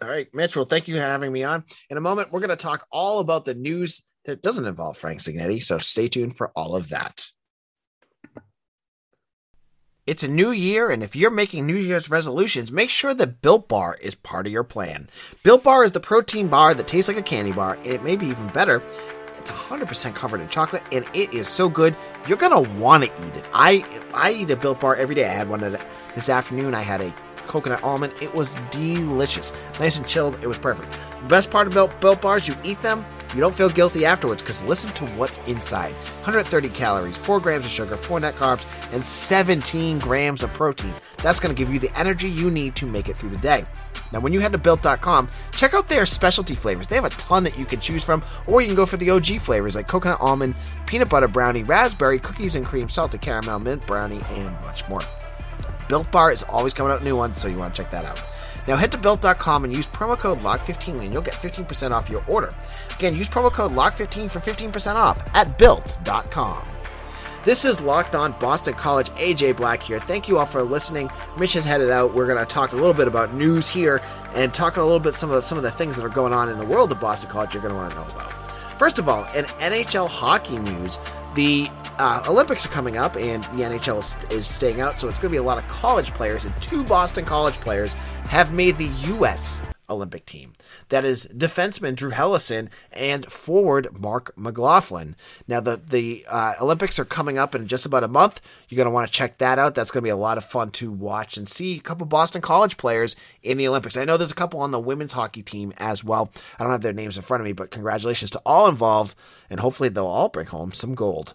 All 0.02 0.08
right, 0.08 0.28
Mitch. 0.32 0.56
Well, 0.56 0.64
thank 0.64 0.88
you 0.88 0.94
for 0.94 1.00
having 1.00 1.32
me 1.32 1.42
on. 1.42 1.64
In 1.90 1.98
a 1.98 2.02
moment, 2.02 2.32
we're 2.32 2.40
going 2.40 2.50
to 2.50 2.56
talk 2.56 2.86
all 2.90 3.20
about 3.20 3.44
the 3.44 3.54
news 3.54 4.02
that 4.24 4.42
doesn't 4.42 4.66
involve 4.66 4.96
Frank 4.96 5.20
Cignetti. 5.20 5.62
So 5.62 5.78
stay 5.78 6.08
tuned 6.08 6.36
for 6.36 6.52
all 6.56 6.74
of 6.74 6.88
that. 6.90 7.26
It's 10.06 10.22
a 10.22 10.28
new 10.28 10.52
year, 10.52 10.88
and 10.88 11.02
if 11.02 11.16
you're 11.16 11.32
making 11.32 11.66
New 11.66 11.74
Year's 11.74 12.08
resolutions, 12.08 12.70
make 12.70 12.90
sure 12.90 13.12
that 13.12 13.42
Built 13.42 13.66
Bar 13.66 13.98
is 14.00 14.14
part 14.14 14.46
of 14.46 14.52
your 14.52 14.62
plan. 14.62 15.08
Built 15.42 15.64
Bar 15.64 15.82
is 15.82 15.90
the 15.90 15.98
protein 15.98 16.46
bar 16.46 16.74
that 16.74 16.86
tastes 16.86 17.08
like 17.08 17.16
a 17.16 17.22
candy 17.22 17.50
bar, 17.50 17.74
and 17.74 17.86
it 17.86 18.04
may 18.04 18.14
be 18.14 18.26
even 18.26 18.46
better. 18.50 18.80
It's 19.30 19.50
100% 19.50 20.14
covered 20.14 20.40
in 20.40 20.48
chocolate, 20.48 20.84
and 20.92 21.04
it 21.12 21.34
is 21.34 21.48
so 21.48 21.68
good 21.68 21.96
you're 22.28 22.38
gonna 22.38 22.60
want 22.78 23.02
to 23.02 23.10
eat 23.10 23.34
it. 23.34 23.44
I 23.52 23.84
I 24.14 24.30
eat 24.32 24.50
a 24.52 24.56
Built 24.56 24.78
Bar 24.78 24.94
every 24.94 25.16
day. 25.16 25.28
I 25.28 25.32
had 25.32 25.48
one 25.48 25.58
this 25.58 26.28
afternoon. 26.28 26.72
I 26.72 26.82
had 26.82 27.00
a 27.00 27.12
coconut 27.48 27.82
almond. 27.82 28.12
It 28.22 28.32
was 28.32 28.54
delicious. 28.70 29.52
Nice 29.80 29.98
and 29.98 30.06
chilled. 30.06 30.36
It 30.40 30.46
was 30.46 30.56
perfect. 30.56 30.88
The 31.22 31.28
best 31.28 31.50
part 31.50 31.66
about 31.66 32.00
Built 32.00 32.20
Bars, 32.20 32.46
you 32.46 32.54
eat 32.62 32.80
them, 32.80 33.04
you 33.36 33.42
don't 33.42 33.54
feel 33.54 33.68
guilty 33.68 34.06
afterwards 34.06 34.40
because 34.40 34.62
listen 34.64 34.90
to 34.94 35.04
what's 35.08 35.36
inside 35.46 35.92
130 36.24 36.70
calories, 36.70 37.18
4 37.18 37.38
grams 37.38 37.66
of 37.66 37.70
sugar, 37.70 37.96
4 37.96 38.20
net 38.20 38.34
carbs, 38.34 38.64
and 38.94 39.04
17 39.04 39.98
grams 39.98 40.42
of 40.42 40.50
protein. 40.54 40.94
That's 41.18 41.38
going 41.38 41.54
to 41.54 41.58
give 41.58 41.72
you 41.72 41.78
the 41.78 41.94
energy 41.98 42.30
you 42.30 42.50
need 42.50 42.74
to 42.76 42.86
make 42.86 43.10
it 43.10 43.16
through 43.16 43.28
the 43.28 43.38
day. 43.38 43.64
Now, 44.10 44.20
when 44.20 44.32
you 44.32 44.40
head 44.40 44.52
to 44.52 44.58
built.com, 44.58 45.28
check 45.52 45.74
out 45.74 45.86
their 45.86 46.06
specialty 46.06 46.54
flavors. 46.54 46.88
They 46.88 46.94
have 46.94 47.04
a 47.04 47.10
ton 47.10 47.44
that 47.44 47.58
you 47.58 47.66
can 47.66 47.78
choose 47.78 48.02
from, 48.02 48.24
or 48.46 48.62
you 48.62 48.68
can 48.68 48.76
go 48.76 48.86
for 48.86 48.96
the 48.96 49.10
OG 49.10 49.40
flavors 49.40 49.76
like 49.76 49.86
coconut 49.86 50.20
almond, 50.20 50.54
peanut 50.86 51.10
butter 51.10 51.28
brownie, 51.28 51.62
raspberry, 51.62 52.18
cookies 52.18 52.54
and 52.54 52.64
cream, 52.64 52.88
salted 52.88 53.20
caramel, 53.20 53.58
mint 53.58 53.86
brownie, 53.86 54.22
and 54.30 54.50
much 54.62 54.88
more. 54.88 55.02
Built 55.90 56.10
Bar 56.10 56.32
is 56.32 56.42
always 56.44 56.72
coming 56.72 56.90
out 56.90 57.04
new 57.04 57.16
ones, 57.16 57.38
so 57.38 57.48
you 57.48 57.58
want 57.58 57.74
to 57.74 57.82
check 57.82 57.90
that 57.90 58.06
out. 58.06 58.22
Now 58.66 58.76
head 58.76 58.92
to 58.92 58.98
built.com 58.98 59.64
and 59.64 59.74
use 59.74 59.86
promo 59.86 60.18
code 60.18 60.38
LOCK15 60.38 61.00
and 61.00 61.12
you'll 61.12 61.22
get 61.22 61.34
15% 61.34 61.92
off 61.92 62.10
your 62.10 62.24
order. 62.28 62.50
Again, 62.96 63.14
use 63.14 63.28
promo 63.28 63.52
code 63.52 63.72
LOCK15 63.72 64.30
for 64.30 64.40
15% 64.40 64.94
off 64.94 65.22
at 65.34 65.58
built.com. 65.58 66.66
This 67.46 67.64
is 67.64 67.80
Locked 67.80 68.16
On 68.16 68.32
Boston 68.40 68.74
College. 68.74 69.08
AJ 69.10 69.56
Black 69.56 69.80
here. 69.80 70.00
Thank 70.00 70.28
you 70.28 70.36
all 70.36 70.46
for 70.46 70.64
listening. 70.64 71.08
Mitch 71.38 71.52
has 71.52 71.64
headed 71.64 71.90
out. 71.90 72.12
We're 72.12 72.26
going 72.26 72.44
to 72.44 72.44
talk 72.44 72.72
a 72.72 72.74
little 72.74 72.92
bit 72.92 73.06
about 73.06 73.34
news 73.34 73.68
here 73.68 74.02
and 74.34 74.52
talk 74.52 74.78
a 74.78 74.82
little 74.82 74.98
bit 74.98 75.14
some 75.14 75.30
of 75.30 75.44
some 75.44 75.56
of 75.56 75.62
the 75.62 75.70
things 75.70 75.94
that 75.94 76.04
are 76.04 76.08
going 76.08 76.32
on 76.32 76.48
in 76.48 76.58
the 76.58 76.64
world 76.64 76.90
of 76.90 76.98
Boston 76.98 77.30
College 77.30 77.54
you're 77.54 77.62
going 77.62 77.72
to 77.72 77.78
want 77.78 77.92
to 77.92 77.96
know 78.00 78.06
about. 78.08 78.35
First 78.78 78.98
of 78.98 79.08
all, 79.08 79.24
in 79.34 79.44
NHL 79.44 80.08
hockey 80.08 80.58
news, 80.58 80.98
the 81.34 81.68
uh, 81.98 82.22
Olympics 82.28 82.66
are 82.66 82.70
coming 82.70 82.96
up 82.96 83.16
and 83.16 83.42
the 83.44 83.62
NHL 83.62 83.98
is, 83.98 84.30
is 84.30 84.46
staying 84.46 84.80
out, 84.80 84.98
so 84.98 85.08
it's 85.08 85.18
going 85.18 85.30
to 85.30 85.34
be 85.34 85.38
a 85.38 85.42
lot 85.42 85.56
of 85.56 85.66
college 85.66 86.12
players, 86.12 86.44
and 86.44 86.54
two 86.62 86.84
Boston 86.84 87.24
college 87.24 87.54
players 87.54 87.94
have 88.28 88.54
made 88.54 88.76
the 88.76 88.88
U.S. 89.08 89.60
Olympic 89.88 90.26
team. 90.26 90.52
That 90.88 91.04
is 91.04 91.26
defenseman 91.26 91.94
Drew 91.94 92.10
Helleson 92.10 92.68
and 92.92 93.26
forward 93.26 93.88
Marc 93.98 94.36
McLaughlin. 94.36 95.16
Now 95.46 95.60
the 95.60 95.76
the 95.76 96.24
uh, 96.28 96.54
Olympics 96.60 96.98
are 96.98 97.04
coming 97.04 97.38
up 97.38 97.54
in 97.54 97.66
just 97.66 97.86
about 97.86 98.04
a 98.04 98.08
month. 98.08 98.40
You're 98.68 98.76
going 98.76 98.86
to 98.86 98.94
want 98.94 99.06
to 99.06 99.12
check 99.12 99.38
that 99.38 99.58
out. 99.58 99.74
That's 99.74 99.90
going 99.90 100.02
to 100.02 100.06
be 100.06 100.10
a 100.10 100.16
lot 100.16 100.38
of 100.38 100.44
fun 100.44 100.70
to 100.72 100.90
watch 100.90 101.36
and 101.36 101.48
see 101.48 101.76
a 101.76 101.80
couple 101.80 102.06
Boston 102.06 102.40
College 102.40 102.76
players 102.76 103.16
in 103.42 103.58
the 103.58 103.68
Olympics. 103.68 103.96
I 103.96 104.04
know 104.04 104.16
there's 104.16 104.32
a 104.32 104.34
couple 104.34 104.60
on 104.60 104.70
the 104.70 104.80
women's 104.80 105.12
hockey 105.12 105.42
team 105.42 105.72
as 105.78 106.02
well. 106.04 106.30
I 106.58 106.62
don't 106.62 106.72
have 106.72 106.82
their 106.82 106.92
names 106.92 107.16
in 107.16 107.22
front 107.22 107.40
of 107.40 107.44
me, 107.44 107.52
but 107.52 107.70
congratulations 107.70 108.30
to 108.32 108.42
all 108.44 108.68
involved, 108.68 109.14
and 109.50 109.60
hopefully 109.60 109.88
they'll 109.88 110.06
all 110.06 110.28
bring 110.28 110.46
home 110.46 110.72
some 110.72 110.94
gold. 110.94 111.34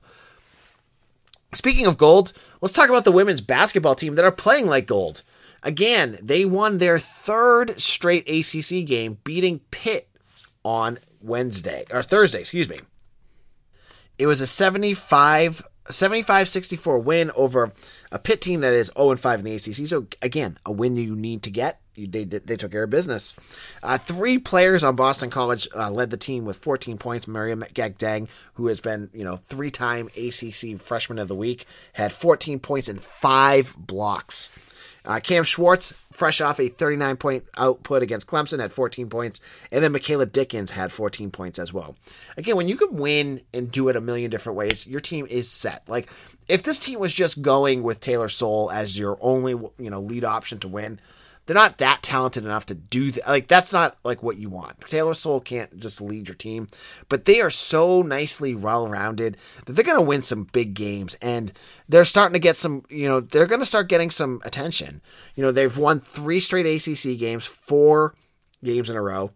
Speaking 1.53 1.85
of 1.85 1.97
gold, 1.97 2.31
let's 2.61 2.73
talk 2.73 2.87
about 2.89 3.03
the 3.03 3.11
women's 3.11 3.41
basketball 3.41 3.95
team 3.95 4.15
that 4.15 4.23
are 4.23 4.31
playing 4.31 4.67
like 4.67 4.87
gold. 4.87 5.21
Again, 5.63 6.17
they 6.21 6.45
won 6.45 6.77
their 6.77 6.97
third 6.97 7.79
straight 7.79 8.27
ACC 8.27 8.85
game, 8.85 9.19
beating 9.23 9.59
Pitt 9.71 10.09
on 10.63 10.97
Wednesday 11.21 11.85
or 11.91 12.01
Thursday, 12.01 12.39
excuse 12.39 12.69
me. 12.69 12.79
It 14.17 14.27
was 14.27 14.41
a 14.41 14.47
75 14.47 15.63
75 15.89 16.47
64 16.47 16.99
win 16.99 17.31
over 17.35 17.71
a 18.11 18.19
Pitt 18.19 18.41
team 18.41 18.61
that 18.61 18.73
is 18.73 18.91
0 18.97 19.15
5 19.15 19.39
in 19.39 19.45
the 19.45 19.55
ACC. 19.55 19.87
So, 19.87 20.07
again, 20.21 20.57
a 20.65 20.71
win 20.71 20.95
you 20.95 21.15
need 21.15 21.43
to 21.43 21.51
get. 21.51 21.79
They, 21.95 22.23
they 22.23 22.55
took 22.55 22.71
care 22.71 22.83
of 22.83 22.89
business. 22.89 23.35
Uh, 23.83 23.97
three 23.97 24.37
players 24.37 24.83
on 24.83 24.95
Boston 24.95 25.29
College 25.29 25.67
uh, 25.75 25.91
led 25.91 26.09
the 26.09 26.17
team 26.17 26.45
with 26.45 26.57
14 26.57 26.97
points. 26.97 27.27
Miriam 27.27 27.63
Gakdeng, 27.73 28.29
who 28.53 28.67
has 28.67 28.79
been, 28.79 29.09
you 29.13 29.25
know, 29.25 29.35
three-time 29.35 30.07
ACC 30.15 30.79
Freshman 30.79 31.19
of 31.19 31.27
the 31.27 31.35
Week, 31.35 31.65
had 31.93 32.13
14 32.13 32.59
points 32.59 32.87
and 32.87 33.01
five 33.01 33.75
blocks. 33.77 34.49
Uh, 35.05 35.19
Cam 35.19 35.45
Swartz, 35.45 35.93
fresh 36.11 36.41
off 36.41 36.59
a 36.59 36.67
39 36.67 37.17
point 37.17 37.45
output 37.57 38.03
against 38.03 38.27
Clemson, 38.27 38.59
had 38.59 38.71
14 38.71 39.09
points. 39.09 39.41
And 39.71 39.83
then 39.83 39.93
Makayla 39.93 40.31
Dickens 40.31 40.71
had 40.71 40.91
14 40.91 41.31
points 41.31 41.57
as 41.57 41.73
well. 41.73 41.95
Again, 42.37 42.55
when 42.55 42.67
you 42.67 42.77
can 42.77 42.95
win 42.95 43.41
and 43.53 43.71
do 43.71 43.89
it 43.89 43.95
a 43.95 44.01
million 44.01 44.29
different 44.29 44.57
ways, 44.57 44.85
your 44.85 44.99
team 44.99 45.25
is 45.29 45.49
set. 45.49 45.87
Like, 45.89 46.09
if 46.47 46.63
this 46.63 46.79
team 46.79 46.99
was 46.99 47.13
just 47.13 47.41
going 47.41 47.83
with 47.83 47.99
Taylor 47.99 48.29
Soule 48.29 48.69
as 48.71 48.97
your 48.97 49.17
only, 49.21 49.51
you 49.51 49.89
know, 49.89 50.01
lead 50.01 50.23
option 50.23 50.59
to 50.59 50.67
win, 50.67 50.99
they're 51.51 51.61
not 51.61 51.79
that 51.79 52.01
talented 52.01 52.45
enough 52.45 52.65
to 52.67 52.73
do 52.73 53.11
that. 53.11 53.27
Like 53.27 53.49
that's 53.49 53.73
not 53.73 53.97
like 54.05 54.23
what 54.23 54.37
you 54.37 54.49
want. 54.49 54.79
Taylor 54.87 55.13
Soule 55.13 55.41
can't 55.41 55.77
just 55.77 55.99
lead 55.99 56.29
your 56.29 56.35
team, 56.35 56.69
but 57.09 57.25
they 57.25 57.41
are 57.41 57.49
so 57.49 58.01
nicely 58.01 58.55
well 58.55 58.87
rounded 58.87 59.35
that 59.65 59.73
they're 59.73 59.83
going 59.83 59.97
to 59.97 60.01
win 60.01 60.21
some 60.21 60.45
big 60.45 60.73
games, 60.73 61.15
and 61.15 61.51
they're 61.89 62.05
starting 62.05 62.35
to 62.35 62.39
get 62.39 62.55
some. 62.55 62.85
You 62.87 63.09
know, 63.09 63.19
they're 63.19 63.47
going 63.47 63.59
to 63.59 63.65
start 63.65 63.89
getting 63.89 64.09
some 64.09 64.41
attention. 64.45 65.01
You 65.35 65.43
know, 65.43 65.51
they've 65.51 65.77
won 65.77 65.99
three 65.99 66.39
straight 66.39 66.65
ACC 66.65 67.19
games, 67.19 67.45
four 67.45 68.15
games 68.63 68.89
in 68.89 68.95
a 68.95 69.01
row. 69.01 69.31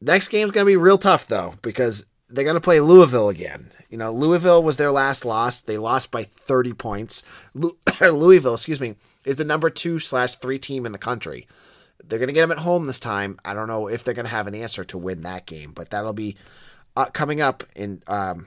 Next 0.00 0.28
game's 0.28 0.52
going 0.52 0.64
to 0.64 0.72
be 0.72 0.78
real 0.78 0.96
tough 0.96 1.26
though 1.26 1.52
because 1.60 2.06
they're 2.30 2.44
going 2.44 2.54
to 2.54 2.60
play 2.60 2.80
Louisville 2.80 3.28
again. 3.28 3.70
You 3.88 3.98
know, 3.98 4.12
Louisville 4.12 4.62
was 4.62 4.76
their 4.76 4.92
last 4.92 5.24
loss. 5.24 5.60
They 5.60 5.76
lost 5.76 6.10
by 6.10 6.22
30 6.22 6.72
points. 6.74 7.22
Louisville, 8.00 8.54
excuse 8.54 8.80
me, 8.80 8.94
is 9.24 9.36
the 9.36 9.44
number 9.44 9.68
two 9.68 9.98
slash 9.98 10.36
three 10.36 10.58
team 10.58 10.86
in 10.86 10.92
the 10.92 10.98
country. 10.98 11.46
They're 12.02 12.18
going 12.18 12.28
to 12.28 12.32
get 12.32 12.42
them 12.42 12.52
at 12.52 12.58
home 12.58 12.86
this 12.86 12.98
time. 12.98 13.38
I 13.44 13.54
don't 13.54 13.68
know 13.68 13.88
if 13.88 14.04
they're 14.04 14.14
going 14.14 14.26
to 14.26 14.30
have 14.30 14.46
an 14.46 14.54
answer 14.54 14.84
to 14.84 14.98
win 14.98 15.22
that 15.22 15.46
game, 15.46 15.72
but 15.72 15.90
that'll 15.90 16.12
be 16.12 16.36
uh, 16.96 17.06
coming 17.06 17.40
up 17.40 17.64
in. 17.74 18.02
Um, 18.06 18.46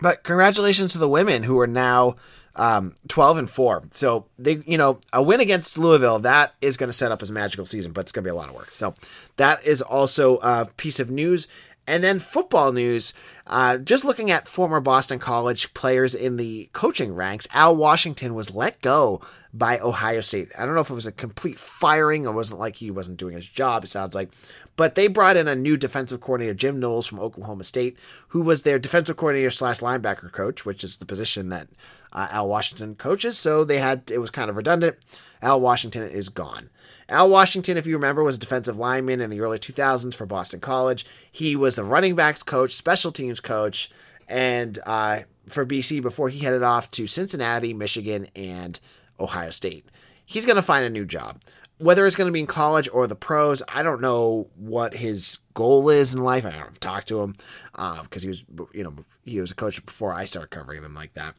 but 0.00 0.22
congratulations 0.22 0.92
to 0.92 0.98
the 0.98 1.08
women 1.08 1.42
who 1.42 1.58
are 1.58 1.66
now 1.66 2.16
um, 2.54 2.94
12 3.08 3.38
and 3.38 3.50
4. 3.50 3.84
So 3.90 4.26
they, 4.38 4.62
you 4.66 4.78
know, 4.78 5.00
a 5.12 5.22
win 5.22 5.40
against 5.40 5.78
Louisville, 5.78 6.18
that 6.20 6.54
is 6.60 6.76
going 6.76 6.88
to 6.88 6.92
set 6.92 7.12
up 7.12 7.22
as 7.22 7.30
a 7.30 7.32
magical 7.32 7.64
season, 7.64 7.92
but 7.92 8.02
it's 8.02 8.12
going 8.12 8.24
to 8.24 8.26
be 8.26 8.32
a 8.32 8.34
lot 8.34 8.48
of 8.48 8.54
work. 8.54 8.70
So 8.70 8.94
that 9.36 9.64
is 9.64 9.82
also 9.82 10.38
a 10.38 10.66
piece 10.76 11.00
of 11.00 11.10
news. 11.10 11.48
And 11.86 12.02
then 12.02 12.18
football 12.18 12.72
news, 12.72 13.14
uh, 13.46 13.78
just 13.78 14.04
looking 14.04 14.30
at 14.30 14.48
former 14.48 14.80
Boston 14.80 15.20
College 15.20 15.72
players 15.72 16.14
in 16.14 16.36
the 16.36 16.68
coaching 16.72 17.14
ranks, 17.14 17.46
Al 17.54 17.76
Washington 17.76 18.34
was 18.34 18.52
let 18.52 18.80
go 18.80 19.20
by 19.54 19.78
Ohio 19.78 20.20
State. 20.20 20.50
I 20.58 20.66
don't 20.66 20.74
know 20.74 20.80
if 20.80 20.90
it 20.90 20.94
was 20.94 21.06
a 21.06 21.12
complete 21.12 21.58
firing 21.58 22.26
or 22.26 22.32
wasn't 22.32 22.58
like 22.58 22.76
he 22.76 22.90
wasn't 22.90 23.18
doing 23.18 23.36
his 23.36 23.48
job, 23.48 23.84
it 23.84 23.88
sounds 23.88 24.14
like. 24.14 24.30
But 24.74 24.94
they 24.94 25.06
brought 25.06 25.36
in 25.36 25.48
a 25.48 25.54
new 25.54 25.76
defensive 25.76 26.20
coordinator, 26.20 26.54
Jim 26.54 26.80
Knowles 26.80 27.06
from 27.06 27.20
Oklahoma 27.20 27.64
State, 27.64 27.96
who 28.28 28.42
was 28.42 28.62
their 28.62 28.78
defensive 28.78 29.16
coordinator 29.16 29.50
slash 29.50 29.80
linebacker 29.80 30.30
coach, 30.30 30.66
which 30.66 30.84
is 30.84 30.98
the 30.98 31.06
position 31.06 31.48
that 31.50 31.68
uh, 32.16 32.28
Al 32.30 32.48
Washington 32.48 32.94
coaches. 32.96 33.38
So 33.38 33.62
they 33.62 33.78
had, 33.78 34.10
it 34.10 34.18
was 34.18 34.30
kind 34.30 34.50
of 34.50 34.56
redundant. 34.56 34.96
Al 35.42 35.60
Washington 35.60 36.02
is 36.02 36.30
gone. 36.30 36.70
Al 37.08 37.28
Washington, 37.28 37.76
if 37.76 37.86
you 37.86 37.94
remember, 37.94 38.24
was 38.24 38.36
a 38.36 38.40
defensive 38.40 38.78
lineman 38.78 39.20
in 39.20 39.30
the 39.30 39.40
early 39.40 39.58
2000s 39.58 40.14
for 40.14 40.26
Boston 40.26 40.58
College. 40.58 41.06
He 41.30 41.54
was 41.54 41.76
the 41.76 41.84
running 41.84 42.16
backs 42.16 42.42
coach, 42.42 42.72
special 42.72 43.12
teams 43.12 43.38
coach, 43.38 43.90
and 44.28 44.78
uh, 44.86 45.20
for 45.46 45.64
BC 45.64 46.02
before 46.02 46.30
he 46.30 46.40
headed 46.40 46.62
off 46.64 46.90
to 46.92 47.06
Cincinnati, 47.06 47.72
Michigan, 47.74 48.26
and 48.34 48.80
Ohio 49.20 49.50
State. 49.50 49.84
He's 50.24 50.46
going 50.46 50.56
to 50.56 50.62
find 50.62 50.84
a 50.84 50.90
new 50.90 51.04
job. 51.04 51.40
Whether 51.78 52.06
it's 52.06 52.16
going 52.16 52.26
to 52.26 52.32
be 52.32 52.40
in 52.40 52.46
college 52.46 52.88
or 52.90 53.06
the 53.06 53.14
pros, 53.14 53.62
I 53.68 53.82
don't 53.82 54.00
know 54.00 54.48
what 54.56 54.94
his 54.94 55.38
goal 55.52 55.90
is 55.90 56.14
in 56.14 56.24
life. 56.24 56.46
I 56.46 56.52
don't 56.52 56.80
talk 56.80 57.04
to 57.04 57.20
him 57.20 57.34
because 57.72 58.08
uh, 58.10 58.20
he 58.22 58.28
was, 58.28 58.44
you 58.72 58.82
know, 58.82 58.94
he 59.24 59.40
was 59.42 59.50
a 59.50 59.54
coach 59.54 59.84
before 59.84 60.12
I 60.14 60.24
started 60.24 60.48
covering 60.48 60.82
him 60.82 60.94
like 60.94 61.12
that. 61.14 61.34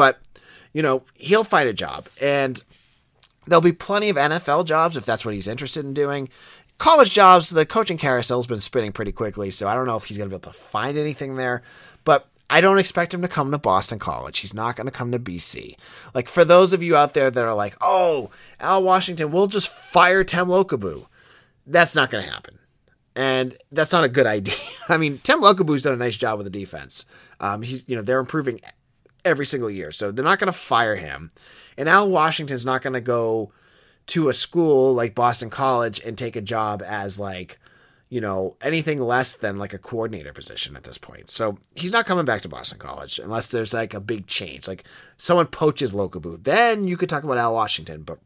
But 0.00 0.18
you 0.72 0.82
know, 0.82 1.02
he'll 1.14 1.44
find 1.44 1.68
a 1.68 1.74
job, 1.74 2.08
and 2.22 2.62
There'll 3.46 3.60
be 3.60 3.72
plenty 3.72 4.10
of 4.10 4.16
NFL 4.16 4.66
jobs 4.66 4.96
if 4.96 5.04
that's 5.04 5.24
what 5.24 5.34
he's 5.34 5.48
interested 5.48 5.84
in 5.84 5.94
doing. 5.94 6.28
College 6.78 7.10
jobs, 7.10 7.50
the 7.50 7.66
coaching 7.66 7.98
carousel's 7.98 8.46
been 8.46 8.60
spinning 8.60 8.92
pretty 8.92 9.12
quickly, 9.12 9.50
so 9.50 9.68
I 9.68 9.74
don't 9.74 9.86
know 9.86 9.96
if 9.96 10.04
he's 10.04 10.16
going 10.16 10.30
to 10.30 10.32
be 10.32 10.36
able 10.36 10.52
to 10.52 10.58
find 10.58 10.96
anything 10.96 11.36
there. 11.36 11.62
But 12.04 12.28
I 12.48 12.60
don't 12.60 12.78
expect 12.78 13.12
him 13.12 13.22
to 13.22 13.28
come 13.28 13.50
to 13.50 13.58
Boston 13.58 13.98
College. 13.98 14.38
He's 14.38 14.54
not 14.54 14.76
going 14.76 14.86
to 14.86 14.92
come 14.92 15.10
to 15.12 15.18
BC. 15.18 15.74
Like, 16.14 16.28
for 16.28 16.44
those 16.44 16.72
of 16.72 16.82
you 16.82 16.96
out 16.96 17.14
there 17.14 17.30
that 17.30 17.44
are 17.44 17.54
like, 17.54 17.74
oh, 17.80 18.30
Al 18.60 18.82
Washington, 18.82 19.30
we'll 19.30 19.46
just 19.46 19.68
fire 19.68 20.22
Tem 20.24 20.46
Lukabu. 20.46 21.06
That's 21.66 21.94
not 21.94 22.10
going 22.10 22.24
to 22.24 22.30
happen. 22.30 22.58
And 23.16 23.56
that's 23.72 23.92
not 23.92 24.04
a 24.04 24.08
good 24.08 24.26
idea. 24.28 24.54
I 24.88 24.96
mean, 24.96 25.18
Tem 25.18 25.40
Lukabu's 25.40 25.82
done 25.82 25.94
a 25.94 25.96
nice 25.96 26.16
job 26.16 26.38
with 26.38 26.44
the 26.44 26.58
defense. 26.58 27.04
Um, 27.40 27.62
he's, 27.62 27.84
you 27.88 27.96
know, 27.96 28.02
they're 28.02 28.20
improving 28.20 28.60
every 29.24 29.46
single 29.46 29.70
year. 29.70 29.92
So 29.92 30.10
they're 30.10 30.24
not 30.24 30.38
going 30.38 30.52
to 30.52 30.58
fire 30.58 30.96
him. 30.96 31.30
And 31.76 31.88
Al 31.88 32.08
Washington's 32.08 32.66
not 32.66 32.82
going 32.82 32.94
to 32.94 33.00
go 33.00 33.52
to 34.08 34.28
a 34.28 34.32
school 34.32 34.92
like 34.92 35.14
Boston 35.14 35.50
College 35.50 36.00
and 36.04 36.18
take 36.18 36.36
a 36.36 36.40
job 36.40 36.82
as 36.84 37.18
like, 37.18 37.58
you 38.08 38.20
know, 38.20 38.56
anything 38.60 39.00
less 39.00 39.36
than 39.36 39.56
like 39.56 39.72
a 39.72 39.78
coordinator 39.78 40.32
position 40.32 40.74
at 40.74 40.82
this 40.82 40.98
point. 40.98 41.28
So 41.28 41.58
he's 41.76 41.92
not 41.92 42.06
coming 42.06 42.24
back 42.24 42.42
to 42.42 42.48
Boston 42.48 42.78
College 42.78 43.20
unless 43.20 43.50
there's 43.50 43.72
like 43.72 43.94
a 43.94 44.00
big 44.00 44.26
change. 44.26 44.66
Like 44.66 44.84
someone 45.16 45.46
poaches 45.46 45.92
Lukabu. 45.92 46.42
Then 46.42 46.88
you 46.88 46.96
could 46.96 47.08
talk 47.08 47.22
about 47.22 47.38
Al 47.38 47.54
Washington. 47.54 48.02
But 48.02 48.18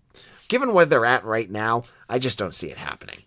given 0.49 0.73
where 0.73 0.87
they're 0.87 1.05
at 1.05 1.25
right 1.25 1.51
now, 1.51 1.85
I 2.09 2.19
just 2.19 2.39
don't 2.39 2.55
see 2.55 2.71
it 2.71 2.79
happening. 2.79 3.19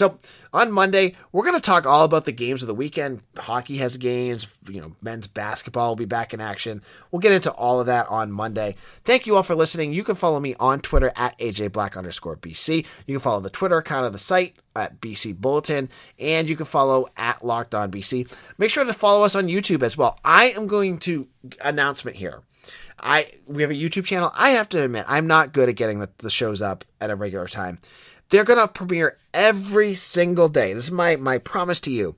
So 0.00 0.16
on 0.54 0.72
Monday, 0.72 1.14
we're 1.30 1.44
going 1.44 1.56
to 1.56 1.60
talk 1.60 1.84
all 1.84 2.06
about 2.06 2.24
the 2.24 2.32
games 2.32 2.62
of 2.62 2.68
the 2.68 2.74
weekend. 2.74 3.20
Hockey 3.36 3.76
has 3.76 3.98
games, 3.98 4.46
you 4.66 4.80
know, 4.80 4.96
men's 5.02 5.26
basketball 5.26 5.90
will 5.90 5.96
be 5.96 6.06
back 6.06 6.32
in 6.32 6.40
action. 6.40 6.80
We'll 7.10 7.20
get 7.20 7.32
into 7.32 7.50
all 7.50 7.80
of 7.80 7.86
that 7.86 8.08
on 8.08 8.32
Monday. 8.32 8.76
Thank 9.04 9.26
you 9.26 9.36
all 9.36 9.42
for 9.42 9.54
listening. 9.54 9.92
You 9.92 10.02
can 10.02 10.14
follow 10.14 10.40
me 10.40 10.54
on 10.58 10.80
Twitter 10.80 11.12
at 11.16 11.38
AJBlack 11.38 11.98
underscore 11.98 12.38
BC. 12.38 12.86
You 13.06 13.16
can 13.16 13.20
follow 13.20 13.40
the 13.40 13.50
Twitter 13.50 13.76
account 13.76 14.06
of 14.06 14.12
the 14.12 14.18
site 14.18 14.56
at 14.74 15.02
BC 15.02 15.36
Bulletin, 15.36 15.90
and 16.18 16.48
you 16.48 16.56
can 16.56 16.64
follow 16.64 17.06
at 17.18 17.44
Locked 17.44 17.74
On 17.74 17.90
BC. 17.90 18.34
Make 18.56 18.70
sure 18.70 18.84
to 18.84 18.94
follow 18.94 19.22
us 19.22 19.34
on 19.34 19.48
YouTube 19.48 19.82
as 19.82 19.98
well. 19.98 20.18
I 20.24 20.54
am 20.56 20.66
going 20.66 20.96
to 21.00 21.28
announcement 21.62 22.16
here. 22.16 22.40
I 22.98 23.26
we 23.46 23.60
have 23.62 23.70
a 23.70 23.74
YouTube 23.74 24.04
channel. 24.04 24.32
I 24.34 24.50
have 24.50 24.68
to 24.70 24.82
admit, 24.82 25.04
I'm 25.08 25.26
not 25.26 25.52
good 25.52 25.68
at 25.68 25.76
getting 25.76 26.00
the, 26.00 26.08
the 26.18 26.30
shows 26.30 26.62
up 26.62 26.84
at 27.00 27.10
a 27.10 27.16
regular 27.16 27.46
time. 27.46 27.78
They're 28.30 28.44
going 28.44 28.60
to 28.60 28.68
premiere 28.68 29.16
every 29.34 29.94
single 29.94 30.48
day. 30.48 30.72
This 30.72 30.84
is 30.84 30.92
my, 30.92 31.16
my 31.16 31.38
promise 31.38 31.80
to 31.80 31.90
you. 31.90 32.16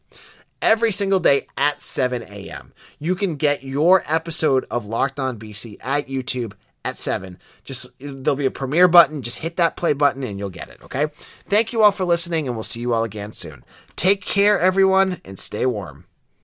Every 0.60 0.92
single 0.92 1.18
day 1.18 1.48
at 1.58 1.80
7 1.80 2.22
a.m. 2.22 2.72
You 3.00 3.16
can 3.16 3.36
get 3.36 3.64
your 3.64 4.04
episode 4.06 4.64
of 4.70 4.86
Locked 4.86 5.18
On 5.18 5.38
BC 5.38 5.78
at 5.82 6.06
YouTube 6.06 6.52
at 6.84 6.98
7. 6.98 7.38
Just 7.64 7.86
there'll 7.98 8.36
be 8.36 8.46
a 8.46 8.50
premiere 8.50 8.88
button. 8.88 9.22
Just 9.22 9.38
hit 9.38 9.56
that 9.56 9.76
play 9.76 9.92
button 9.92 10.22
and 10.22 10.38
you'll 10.38 10.50
get 10.50 10.68
it. 10.68 10.80
Okay. 10.82 11.06
Thank 11.48 11.72
you 11.72 11.82
all 11.82 11.90
for 11.90 12.04
listening, 12.04 12.46
and 12.46 12.56
we'll 12.56 12.62
see 12.62 12.80
you 12.80 12.92
all 12.92 13.04
again 13.04 13.32
soon. 13.32 13.64
Take 13.96 14.20
care, 14.24 14.60
everyone, 14.60 15.20
and 15.24 15.38
stay 15.38 15.66
warm. 15.66 16.04